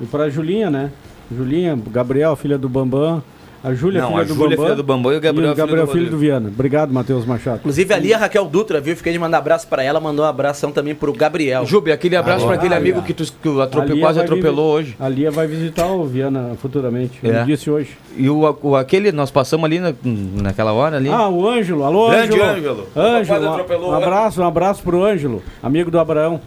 [0.00, 0.92] E pra Julinha, né?
[1.30, 3.22] Julinha, Gabriel, filha do Bambam.
[3.62, 4.64] A Júlia, Não, filha a do Júlia, Bambam.
[4.66, 6.10] filha do Bambam, e o Gabriel, filho do filho Rodrigo.
[6.12, 6.48] do Viana.
[6.48, 7.56] Obrigado, Matheus Machado.
[7.58, 8.96] Inclusive ali a Raquel Dutra, viu?
[8.96, 11.66] Fiquei de mandar abraço pra ela, mandou um abração também pro Gabriel.
[11.66, 14.20] Jube, aquele abraço pra aquele ah, amigo que tu que tu atrope- A Lia quase
[14.20, 14.94] atropelou hoje.
[15.00, 17.18] A Lia vai visitar o Viana futuramente.
[17.24, 17.40] É.
[17.40, 17.98] Eu disse hoje.
[18.16, 19.92] E o, o- aquele, nós passamos ali na,
[20.40, 21.08] naquela hora ali.
[21.08, 21.82] Ah, o Ângelo.
[21.82, 22.44] Alô, Grande Ângelo.
[22.52, 22.86] Ângelo.
[22.96, 24.04] Ângelo, Quase um- atropelou um o Ângelo.
[24.14, 26.40] abraço, um abraço pro Ângelo, amigo do Abraão.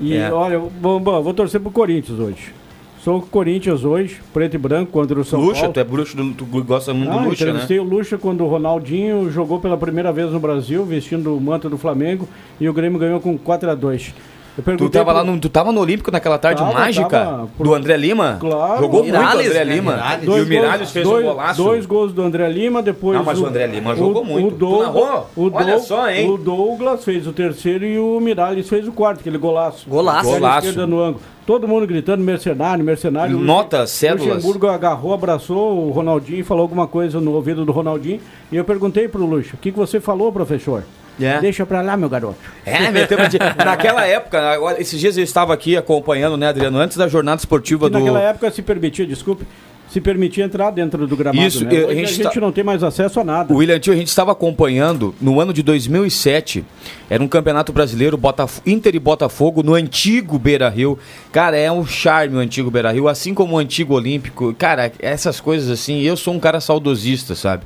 [0.00, 0.32] E É.
[0.32, 2.54] olha, bom, bom, vou torcer pro Corinthians hoje.
[3.04, 5.74] Sou Corinthians hoje, preto e branco contra o São Luxa, Paulo.
[5.74, 7.78] tu é bruxo, do, tu gosta muito Ah, do Luxa, né?
[7.78, 11.76] o Lucha quando o Ronaldinho jogou pela primeira vez no Brasil, vestindo o manto do
[11.76, 12.26] Flamengo,
[12.58, 15.40] e o Grêmio ganhou com 4 a 2 Eu Tu perguntei tava, lá pro- no,
[15.40, 17.48] tu tava no Olímpico naquela tarde Tava, mágica tava.
[17.58, 18.36] do André Lima?
[18.38, 18.80] Claro.
[18.82, 19.74] Jogou muito o André né?
[19.74, 19.98] Lima.
[20.22, 21.62] E o Miralles gols- fez dois, um golaço.
[21.64, 23.18] Dois gols do André Lima, depois.
[23.18, 24.46] Não, mas o André Lima jogou muito.
[24.46, 25.26] O, Douglas, narrou?
[25.34, 26.30] o, Olha Doug- só, hein?
[26.30, 29.88] o Douglas fez o terceiro e o Miralles fez o quarto, aquele golaço.
[29.88, 30.30] Golaço.
[30.30, 30.68] Golaço.
[30.68, 31.20] esquerda no ângulo.
[31.44, 33.36] Todo mundo gritando mercenário, mercenário.
[33.36, 34.36] Nota, O cédulas.
[34.36, 38.20] Luxemburgo agarrou, abraçou o Ronaldinho e falou alguma coisa no ouvido do Ronaldinho.
[38.52, 40.84] E eu perguntei pro Luxo, o que, que você falou, professor?
[41.20, 41.40] É.
[41.40, 42.38] Deixa pra lá, meu garoto.
[42.66, 46.96] É, meteu pra ti- Naquela época, esses dias eu estava aqui acompanhando, né, Adriano, antes
[46.96, 47.98] da jornada esportiva Que do.
[48.00, 49.46] naquela época se permitia, desculpe,
[49.88, 51.46] se permitia entrar dentro do gramado.
[51.46, 51.70] Isso, né?
[51.70, 53.52] a Hoje a gente gente, tá- não tem mais acesso a nada.
[53.54, 56.64] O William Tio, a gente estava acompanhando no ano de 2007.
[57.08, 60.98] Era um campeonato brasileiro, Botaf Inter e Botafogo, no antigo Beira Rio.
[61.30, 64.52] Cara, é um charme o antigo Beira Rio, assim como o antigo Olímpico.
[64.58, 67.62] Cara, essas coisas assim, eu sou um cara saudosista, sabe?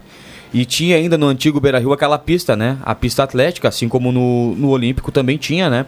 [0.52, 2.78] E tinha ainda no antigo Beira Rio aquela pista, né?
[2.82, 5.86] A pista atlética, assim como no, no Olímpico também tinha, né?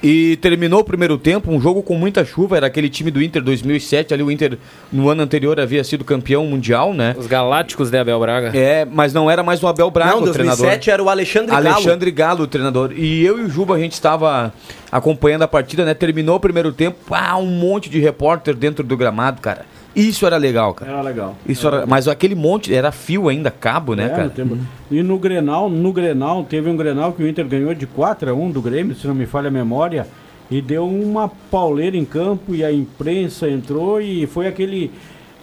[0.00, 3.42] E terminou o primeiro tempo, um jogo com muita chuva, era aquele time do Inter
[3.42, 4.56] 2007, ali o Inter
[4.92, 7.16] no ano anterior havia sido campeão mundial, né?
[7.18, 8.56] Os Galácticos de Abel Braga.
[8.56, 10.58] É, mas não era mais o Abel Braga Não, o treinador.
[10.58, 11.68] 2007 era o Alexandre Galo.
[11.68, 12.92] Alexandre Galo, o treinador.
[12.96, 14.52] E eu e o Juba, a gente estava
[14.92, 15.94] acompanhando a partida, né?
[15.94, 19.66] Terminou o primeiro tempo, ah, um monte de repórter dentro do gramado, cara.
[20.00, 20.92] Isso era legal, cara.
[20.92, 21.36] Era legal.
[21.46, 24.28] Isso era, mas aquele monte, era fio ainda, cabo, né, É, cara?
[24.30, 24.56] tempo.
[24.90, 28.34] E no Grenal, no Grenal, teve um Grenal que o Inter ganhou de 4 a
[28.34, 30.06] 1 do Grêmio, se não me falha a memória,
[30.50, 34.90] e deu uma pauleira em campo e a imprensa entrou e foi aquele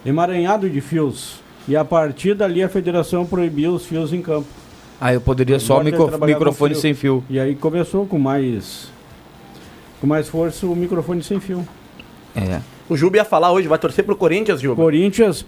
[0.04, 1.40] emaranhado de fios.
[1.68, 4.46] E a partir dali a federação proibiu os fios em campo.
[5.00, 7.22] Aí eu poderia só micro- microfone sem fio.
[7.28, 8.88] E aí começou com mais
[10.00, 11.66] com mais força o microfone sem fio.
[12.34, 12.60] É.
[12.88, 14.82] O Juba ia falar hoje, vai torcer pro Corinthians, Juba.
[14.82, 15.44] Corinthians,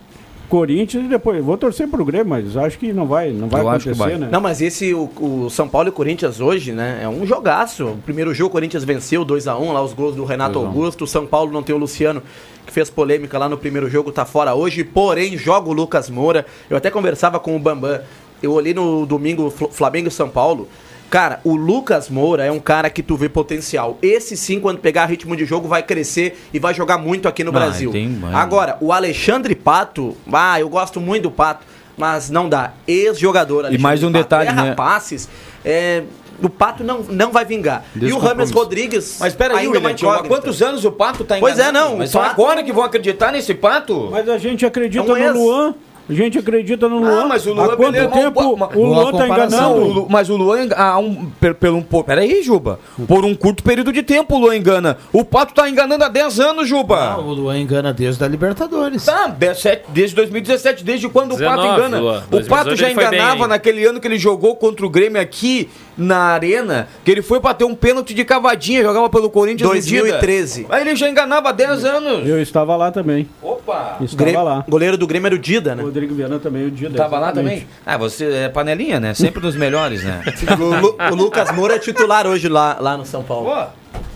[0.49, 3.69] Corinthians e depois vou torcer pro Grêmio, mas acho que não vai, não vai Eu
[3.69, 4.17] acontecer, vai.
[4.17, 4.29] né?
[4.33, 7.85] Não, mas esse, o, o São Paulo e o Corinthians hoje, né, é um jogaço.
[7.87, 10.71] O primeiro jogo o Corinthians venceu 2x1, lá os gols do Renato 2 a 1.
[10.73, 11.05] Augusto.
[11.05, 12.23] O São Paulo não tem o Luciano,
[12.67, 14.83] que fez polêmica lá no primeiro jogo, tá fora hoje.
[14.85, 16.47] Porém, joga o Lucas Moura.
[16.71, 18.01] Eu até conversava com o Bambam.
[18.43, 20.67] Eu olhei no domingo Fl- Flamengo e São Paulo.
[21.11, 23.97] Cara, o Lucas Moura é um cara que tu vê potencial.
[24.03, 27.51] Esse sim, quando pegar ritmo de jogo, vai crescer e vai jogar muito aqui no
[27.51, 27.91] Ah, Brasil.
[27.91, 31.65] tem, Agora, o Alexandre Pato, ah, eu gosto muito do Pato,
[31.97, 32.73] mas não dá.
[32.87, 34.75] Ex-jogador E mais um Pato, detalhe, erra né?
[34.75, 35.29] passes,
[35.65, 36.03] é,
[36.43, 37.85] o Pato não, não vai vingar.
[37.97, 39.17] e o Rames Rodrigues.
[39.19, 42.31] Mas espera aí, William, há quantos anos o Pato tá Pois é, não, Mas Pato-
[42.31, 44.09] agora que vão acreditar nesse Pato?
[44.11, 45.35] Mas a gente acredita um no ex.
[45.35, 45.75] Luan.
[46.09, 47.25] A gente acredita no Luan.
[47.25, 49.75] Ah, mas o Luan Há quanto beleza, tempo mas- o Luan tá enganando?
[49.75, 51.31] O Lu- mas o Luan, há um,
[51.61, 52.07] pelo um pouco.
[52.07, 52.81] Peraí, Juba.
[53.07, 54.97] Por um curto período de tempo o Luan engana.
[55.13, 57.19] O Pato tá enganando há 10 anos, Juba.
[57.19, 59.05] o Luan engana desde a Libertadores.
[59.05, 62.01] Tá, 17 desde 2017, desde quando o Pato 19, engana.
[62.01, 62.19] Luan.
[62.19, 65.69] O Pato 2018 já enganava naquele ano que ele jogou contra o Grêmio aqui
[65.99, 70.63] na Arena, que ele foi bater um pênalti de cavadinha, jogava pelo Corinthians no 2013.
[70.63, 70.75] Dida.
[70.75, 72.27] Aí ele já enganava há 10 anos.
[72.29, 73.29] Eu estava lá também.
[73.43, 73.97] Opa!
[74.01, 74.65] Estava Grêmio- lá.
[74.69, 75.83] Goleiro do Grêmio era o Dida, né?
[75.83, 77.67] Rodrigo Viana também, o dia Tava lá também?
[77.85, 79.13] Ah, você é panelinha, né?
[79.15, 80.23] Sempre dos melhores, né?
[80.59, 83.51] o, o Lucas Moura é titular hoje lá, lá no São Paulo.
[83.51, 83.67] Pô,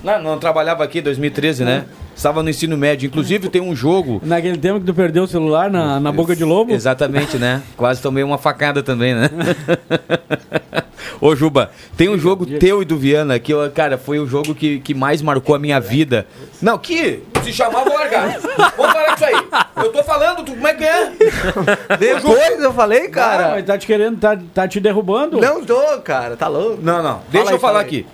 [0.05, 1.85] não, não trabalhava aqui em 2013, né?
[2.15, 3.07] Estava no ensino médio.
[3.07, 4.21] Inclusive tem um jogo.
[4.25, 6.73] Naquele tempo que tu perdeu o celular na, na boca de lobo?
[6.73, 7.63] Exatamente, né?
[7.77, 9.29] Quase tomei uma facada também, né?
[11.21, 14.81] Ô, Juba, tem um jogo teu e do Viana que, cara, foi o jogo que,
[14.81, 16.27] que mais marcou a minha vida.
[16.61, 18.41] Não, que se chamava largar.
[18.41, 19.47] Vamos parar com isso aí.
[19.85, 21.13] Eu tô falando, tu, como é que é?
[21.99, 23.47] Depois eu falei, cara.
[23.47, 25.41] Ah, mas tá te querendo, tá, tá te derrubando?
[25.41, 26.79] Não tô, cara, tá louco.
[26.83, 27.87] Não, não, deixa aí, eu falar fala aí.
[27.87, 28.07] aqui.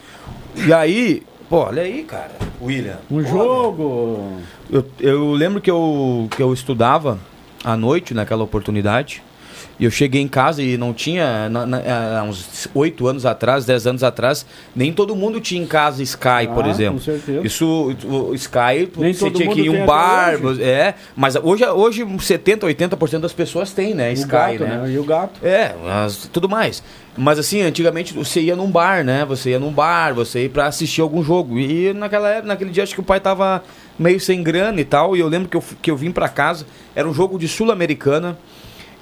[0.66, 2.98] E aí, pô, olha aí, cara, William.
[3.10, 4.40] Um jogo.
[4.70, 7.18] Eu, eu lembro que eu, que eu estudava
[7.64, 9.22] à noite naquela oportunidade.
[9.80, 13.64] E eu cheguei em casa e não tinha, na- na- há uns 8 anos atrás,
[13.64, 16.98] 10 anos atrás, nem todo mundo tinha em casa Sky, por Ah, exemplo.
[16.98, 17.46] com certeza.
[17.46, 21.36] Isso, o Sky, Nem você todo tinha que ir em tem um bar, é, mas
[21.36, 24.76] hoje, hoje 70, 80% das pessoas têm, né, O Sky, gato, né?
[24.78, 24.90] né?
[24.92, 25.46] E o gato.
[25.46, 26.82] É, mas tudo mais.
[27.16, 29.24] Mas assim, antigamente você ia num bar, né?
[29.26, 31.58] Você ia num bar, você ia pra assistir algum jogo.
[31.58, 33.62] E naquela época, naquele dia, acho que o pai tava
[33.98, 35.16] meio sem grana e tal.
[35.16, 36.64] E eu lembro que eu, que eu vim pra casa,
[36.94, 38.38] era um jogo de Sul-Americana.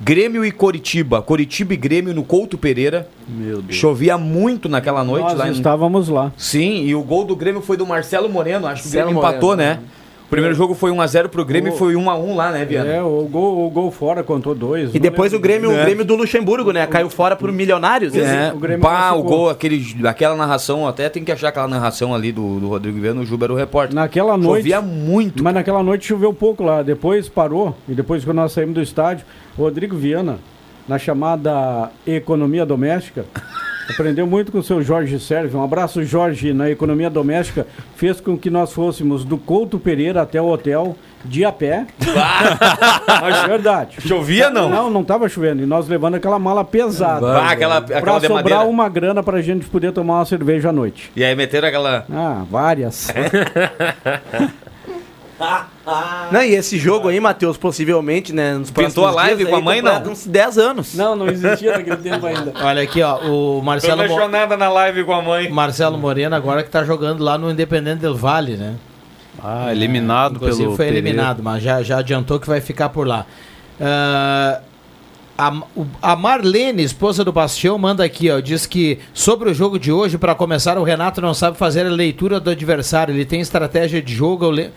[0.00, 1.22] Grêmio e Coritiba.
[1.22, 3.08] Coritiba e Grêmio no Couto Pereira.
[3.26, 3.76] Meu Deus.
[3.76, 6.32] Chovia muito naquela noite Nós lá em- estávamos lá.
[6.36, 8.66] Sim, e o gol do Grêmio foi do Marcelo Moreno.
[8.66, 9.80] Acho que o Marcelo Grêmio empatou, Moreno, né?
[10.26, 12.90] O primeiro jogo foi 1x0 pro Grêmio e foi 1x1 lá, né, Viana?
[12.90, 14.92] É, o gol, o gol fora contou dois.
[14.92, 15.84] E depois o Grêmio, o É.
[15.84, 16.84] Grêmio do Luxemburgo, né?
[16.88, 18.12] Caiu fora por milionários.
[18.16, 22.12] É, o Grêmio pá, o gol, aquele, aquela narração, até tem que achar aquela narração
[22.12, 23.94] ali do, do Rodrigo Viana, o Juba era o repórter.
[23.94, 24.62] Naquela noite.
[24.62, 25.44] Chovia muito.
[25.44, 26.82] Mas naquela noite choveu pouco lá.
[26.82, 27.76] Depois parou.
[27.88, 29.24] E depois que nós saímos do estádio,
[29.56, 30.40] o Rodrigo Viana,
[30.88, 33.26] na chamada economia doméstica,
[33.88, 35.58] aprendeu muito com o seu Jorge Sérgio.
[35.58, 37.66] Um abraço, Jorge, na economia doméstica.
[37.96, 41.86] Fez com que nós fôssemos do Couto Pereira até o hotel de a pé.
[43.20, 43.96] Mas verdade.
[44.00, 44.68] Chovia, não?
[44.68, 45.62] Não, não estava chovendo.
[45.62, 47.26] E nós levando aquela mala pesada.
[47.26, 48.64] Ah, aquela, aquela Pra de sobrar madeira.
[48.64, 51.10] uma grana pra gente poder tomar uma cerveja à noite.
[51.16, 52.04] E aí meteram aquela...
[52.12, 53.08] Ah, várias.
[56.32, 58.54] Não, e esse jogo aí, Matheus, possivelmente, né?
[58.54, 60.02] Nos Pintou a live dias com a mãe, não?
[60.10, 60.94] Uns 10 anos.
[60.94, 62.52] Não, não existia naquele tempo ainda.
[62.60, 65.48] Olha aqui, ó, o Marcelo, Mo- na live com a mãe.
[65.48, 68.74] Marcelo Moreno agora que tá jogando lá no Independente del Vale, né?
[69.42, 71.08] Ah, eliminado Inclusive pelo foi Pereira.
[71.08, 73.24] eliminado, mas já, já adiantou que vai ficar por lá.
[73.80, 74.60] Ah,
[75.38, 75.52] a,
[76.00, 80.16] a Marlene, esposa do Bastião, manda aqui, ó, diz que sobre o jogo de hoje,
[80.16, 83.14] para começar, o Renato não sabe fazer a leitura do adversário.
[83.14, 84.70] Ele tem estratégia de jogo, eu le-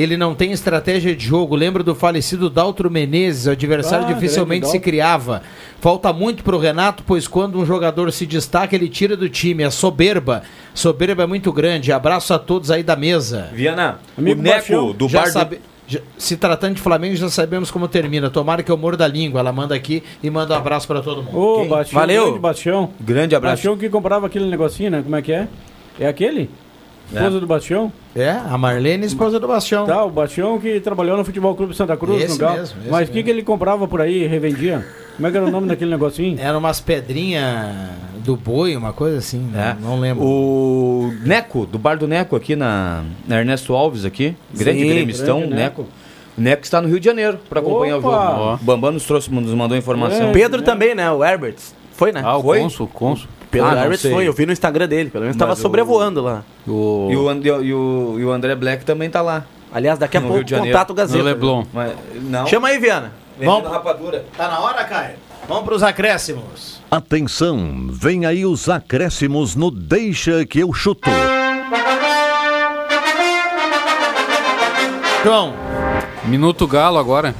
[0.00, 1.54] ele não tem estratégia de jogo.
[1.54, 5.42] Lembro do falecido Daltro Menezes, o adversário Ah, dificilmente se criava.
[5.80, 9.64] Falta muito pro Renato, pois quando um jogador se destaca, ele tira do time.
[9.64, 10.42] A soberba,
[10.74, 11.92] soberba é muito grande.
[11.92, 13.48] Abraço a todos aí da mesa.
[13.52, 17.16] Viana, Amigo o Neco Bastião, do Já bar do- sabe- já- se tratando de Flamengo,
[17.16, 18.30] já sabemos como termina.
[18.30, 19.40] Tomara que eu morda a língua.
[19.40, 21.36] Ela manda aqui e manda um abraço pra todo mundo.
[21.36, 21.64] Ô?
[21.66, 22.24] Bastião, Valeu.
[22.26, 22.90] grande Bastião.
[23.00, 23.54] Grande abraço.
[23.56, 25.02] Bastião que comprava aquele negocinho, né?
[25.02, 25.48] Como é que é?
[26.00, 26.48] É aquele?
[27.12, 27.92] Esposa do Bastião?
[28.14, 29.86] É, a Marlene, esposa do Bastião.
[29.86, 32.54] Tá, o Bastião que trabalhou no Futebol Clube Santa Cruz, Esse no Gal.
[32.54, 34.86] mesmo, esse Mas o que, que ele comprava por aí e revendia?
[35.16, 36.38] Como é que era o nome daquele negocinho?
[36.40, 37.68] Era umas pedrinhas
[38.24, 39.50] do boi, uma coisa assim.
[39.54, 39.76] É.
[39.80, 40.24] Não, não lembro.
[40.24, 45.38] O Neco, do bar do Neco aqui na, na Ernesto Alves aqui, grande Sim, gremistão,
[45.40, 45.86] grande Neco.
[46.36, 48.08] Neco está no Rio de Janeiro para acompanhar Opa!
[48.08, 48.54] o jogo.
[48.54, 50.30] O Bambam nos, trouxe, nos mandou informação.
[50.30, 50.32] É.
[50.32, 51.10] Pedro também, né?
[51.10, 51.56] O Herbert.
[51.92, 52.22] Foi, né?
[52.24, 52.60] Ah, o Foi?
[52.60, 53.28] Consul, Consul.
[53.52, 54.10] Pedro Ah, sei.
[54.10, 54.26] foi.
[54.26, 55.10] Eu vi no Instagram dele.
[55.10, 56.42] Pelo menos Mas tava o- sobrevoando lá.
[56.66, 57.08] O...
[57.12, 59.44] E o, And- e o- e o André Black também tá lá.
[59.72, 61.18] Aliás, daqui a No pouco contato Gazeta.
[61.18, 61.64] No Leblon.
[61.72, 61.92] Mas,
[62.22, 62.46] não.
[62.46, 63.12] Chama aí, Viana.
[63.40, 64.24] Vamos, rapadura.
[64.36, 65.14] tá na hora, Caio?
[65.48, 66.80] Vamos pros acréscimos.
[66.90, 71.10] Atenção, vem aí os acréscimos no Deixa que eu chuto.
[75.24, 75.54] João,
[76.24, 77.34] Minuto Galo agora.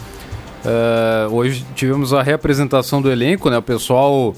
[0.65, 3.59] É, hoje tivemos a reapresentação do elenco, né?
[3.59, 4.35] O pessoal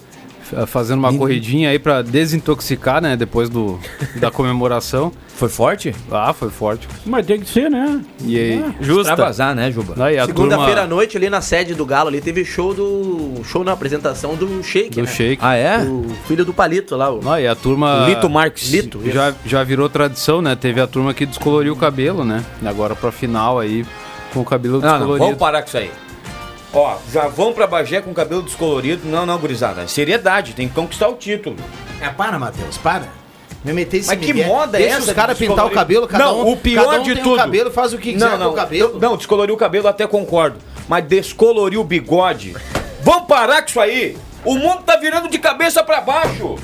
[0.67, 3.17] fazendo uma corridinha aí pra desintoxicar, né?
[3.17, 3.79] Depois do,
[4.17, 5.13] da comemoração.
[5.35, 5.93] Foi forte?
[6.13, 6.87] Ah, foi forte.
[7.05, 8.01] Mas tem que ser, né?
[8.25, 9.11] E aí, Justa.
[9.11, 9.95] Extravasar, né, Juba?
[10.27, 13.43] Segunda-feira à turma noite, ali na sede do Galo, ali teve show do.
[13.43, 15.09] show na apresentação do Shake, do né?
[15.09, 15.39] Shake.
[15.43, 15.79] Ah, é?
[15.79, 17.29] O filho do Palito lá, o.
[17.29, 18.07] Ah, e a turma.
[18.09, 18.71] Lito Marques.
[18.71, 19.11] Lito, isso.
[19.11, 20.55] já, já virou tradição, né?
[20.55, 22.45] Teve a turma que descoloriu o cabelo, né?
[22.63, 23.85] E agora pra final aí,
[24.33, 25.25] com o cabelo Não, não, descolorido.
[25.25, 25.91] vamos parar com isso aí.
[26.75, 29.07] Ó, já vão pra Bagé com cabelo descolorido.
[29.09, 29.87] Não, não, gurizada.
[29.87, 31.57] Seriedade, tem que conquistar o título.
[32.01, 33.09] é, para, Matheus, para.
[33.65, 34.47] Me meter esse Mas que migué.
[34.47, 36.85] moda é Deixa essa os caras de pintar o cabelo, cada Não, um, o pior
[36.85, 37.35] cada um de tem tudo.
[37.35, 38.99] um cabelo, faz o que quiser não, não, com o cabelo.
[39.01, 40.59] Não, descolorir o cabelo até concordo.
[40.87, 42.55] Mas descolorir o bigode.
[43.01, 44.19] Vamos parar com isso aí.
[44.45, 46.57] O mundo tá virando de cabeça pra baixo.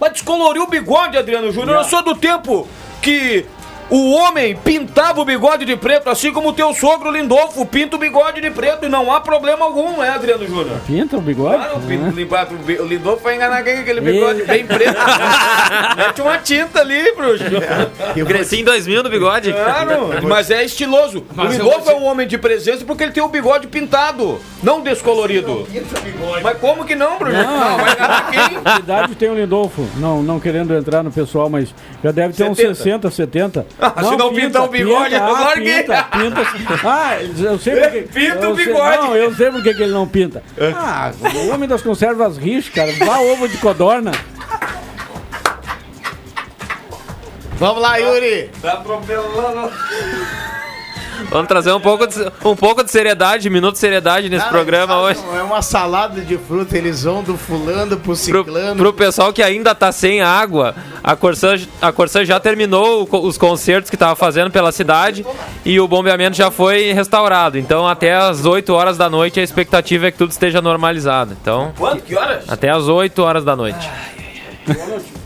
[0.00, 1.78] Mas descolorir o bigode, Adriano Júnior.
[1.78, 2.68] Eu sou do tempo
[3.02, 3.44] que
[3.90, 7.98] o homem pintava o bigode de preto, assim como o teu sogro Lindolfo pinta o
[7.98, 8.86] bigode de preto.
[8.86, 10.78] E não há problema algum, não é, Adriano Júnior?
[10.86, 11.56] Pinta o bigode?
[11.56, 12.48] Claro, o, limpar-
[12.80, 14.96] o Lindolfo vai enganar quem aquele bigode bem preto.
[15.96, 17.44] Mete uma tinta ali, bruxo.
[18.16, 19.52] Eu cresci em 2000 no bigode.
[19.52, 21.24] Claro, mas é estiloso.
[21.36, 25.66] o Lindolfo é um homem de presença porque ele tem o bigode pintado, não descolorido.
[26.42, 27.32] Mas como que não, Bruno?
[27.36, 28.60] Não, vai enganar quem?
[28.60, 29.86] Que idade tem o Lindolfo?
[29.96, 32.50] Não, não querendo entrar no pessoal, mas já deve ter 70.
[32.70, 33.66] uns 60, 70.
[33.82, 35.82] Ah, se não pintar o bigode, eu ah, larguei.
[35.82, 36.40] Pinta, pinta.
[36.84, 38.00] Ah, eu sei porque...
[38.12, 38.96] Pinta o sei- bigode.
[38.98, 40.42] não, eu sei porque que ele não pinta.
[40.76, 42.92] Ah, o homem das conservas riche, cara.
[43.04, 44.12] Vá ovo de codorna.
[47.54, 48.50] Vamos lá, Yuri.
[48.62, 49.70] Tá atropelando.
[51.28, 55.00] Vamos trazer um pouco, de, um pouco de seriedade, minuto de seriedade nesse Cara, programa
[55.00, 55.20] hoje.
[55.36, 58.76] É uma salada de fruta, eles vão do fulano pro Pro, ciclano.
[58.76, 63.90] pro pessoal que ainda tá sem água, a Corsã, a Corsã já terminou os concertos
[63.90, 65.24] que tava fazendo pela cidade
[65.64, 67.58] e o bombeamento já foi restaurado.
[67.58, 71.36] Então até as 8 horas da noite a expectativa é que tudo esteja normalizado.
[71.40, 72.02] Então, Quanto?
[72.02, 72.44] Que horas?
[72.48, 73.88] até as 8 horas da noite.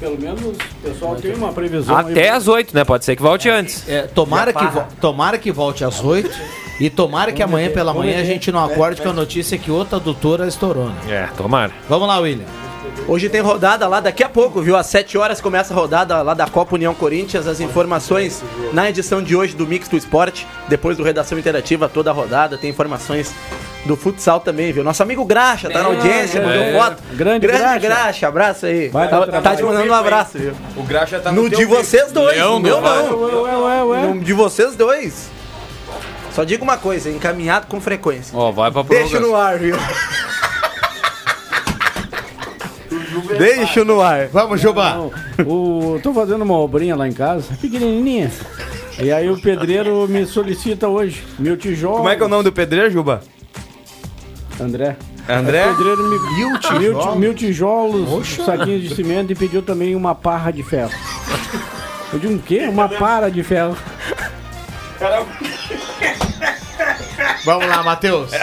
[0.01, 1.97] Pelo menos o pessoal tem uma previsão.
[1.97, 2.13] aí.
[2.13, 2.85] Até as 8, né?
[2.85, 3.89] Pode ser que volte antes.
[3.89, 6.31] É, tomara, que vo- tomara que volte às 8
[6.81, 9.99] e tomara que amanhã pela manhã a gente não acorde com a notícia que outra
[10.01, 10.89] doutora estourou.
[10.89, 10.97] Né?
[11.09, 11.73] É, tomara.
[11.89, 12.45] Vamos lá, William.
[13.07, 14.77] Hoje tem rodada lá daqui a pouco, viu?
[14.77, 17.47] Às 7 horas começa a rodada lá da Copa União Corinthians.
[17.47, 18.43] As informações
[18.73, 20.47] na edição de hoje do Mix do Esporte.
[20.69, 22.57] Depois do Redação Interativa, toda a rodada.
[22.57, 23.35] Tem informações
[23.85, 24.83] do futsal também, viu?
[24.83, 26.47] Nosso amigo Graxa tá na audiência, é.
[26.47, 27.03] mandou foto.
[27.13, 27.79] Grande Graxa.
[27.79, 28.29] Graxa.
[28.29, 28.89] abraço aí.
[28.89, 30.55] Vai tá, tá te mandando um abraço, viu?
[30.75, 33.09] O Graxa tá no, No de vocês dois, Leão meu Vale.
[33.09, 33.21] não.
[33.43, 34.03] Ué, ué, ué.
[34.07, 35.29] No de vocês dois.
[36.33, 38.37] Só digo uma coisa, encaminhado com frequência.
[38.37, 39.77] Ó, vai pra Deixa no ar, viu?
[43.39, 44.29] Deixa no ar.
[44.29, 44.95] Vamos, Juba.
[44.95, 45.13] Não,
[45.47, 48.31] o, tô fazendo uma obrinha lá em casa, pequenininha.
[48.99, 51.97] E aí o pedreiro me solicita hoje, meu tijolo.
[51.97, 53.21] Como é que é o nome do pedreiro, Juba?
[54.61, 54.97] André.
[55.29, 55.67] André?
[55.71, 57.13] O pedreiro me Mil mil, tijolos?
[57.13, 60.91] ti- mil tijolos, saquinhos de cimento e pediu também uma parra de ferro.
[62.13, 62.67] Eu digo, o quê?
[62.69, 63.77] Uma para de ferro.
[67.45, 68.31] Vamos lá, Matheus.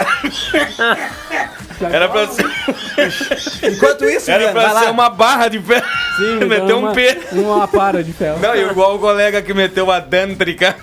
[1.90, 2.44] Era pra ser,
[3.72, 4.90] Enquanto isso, era pra ser lá.
[4.90, 5.82] uma barra de pé.
[6.16, 7.18] Sim, Meteu então um uma, P.
[7.32, 8.38] Uma para de ferro.
[8.40, 10.76] Não, igual o colega que meteu uma dântrica.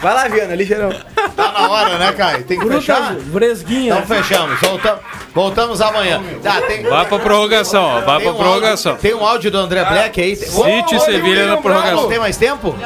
[0.00, 0.90] Vai lá, Viana, ligeirão.
[1.34, 2.44] Tá na hora, né, Caio?
[2.44, 3.06] Tem que fechar?
[3.08, 3.94] Frutas, bresguinha.
[3.94, 4.60] Então fechamos.
[4.60, 5.00] Voltamos,
[5.34, 6.22] voltamos amanhã.
[6.40, 8.00] Tá, tem, Vai pra prorrogação, ó.
[8.02, 8.92] Vai tem pra um prorrogação.
[8.92, 10.36] áudio, tem um áudio do André Black aí.
[10.36, 12.08] City e Sevilha na prorrogação.
[12.08, 12.76] Tem mais tempo?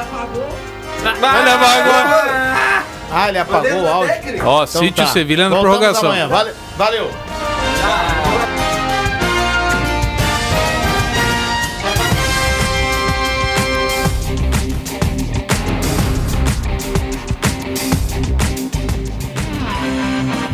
[1.05, 2.83] Olha, vai agora.
[3.15, 4.13] Ah, ele apagou o áudio.
[4.43, 5.07] Ó, Então City e tá.
[5.07, 6.09] Sevilha na Voltamos prorrogação.
[6.09, 6.27] amanhã.
[6.27, 7.11] Vale- Valeu.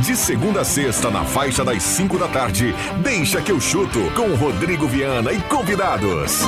[0.02, 4.34] De segunda a sexta, na faixa das 5 da tarde, deixa que eu chuto com
[4.36, 6.40] Rodrigo Viana e convidados.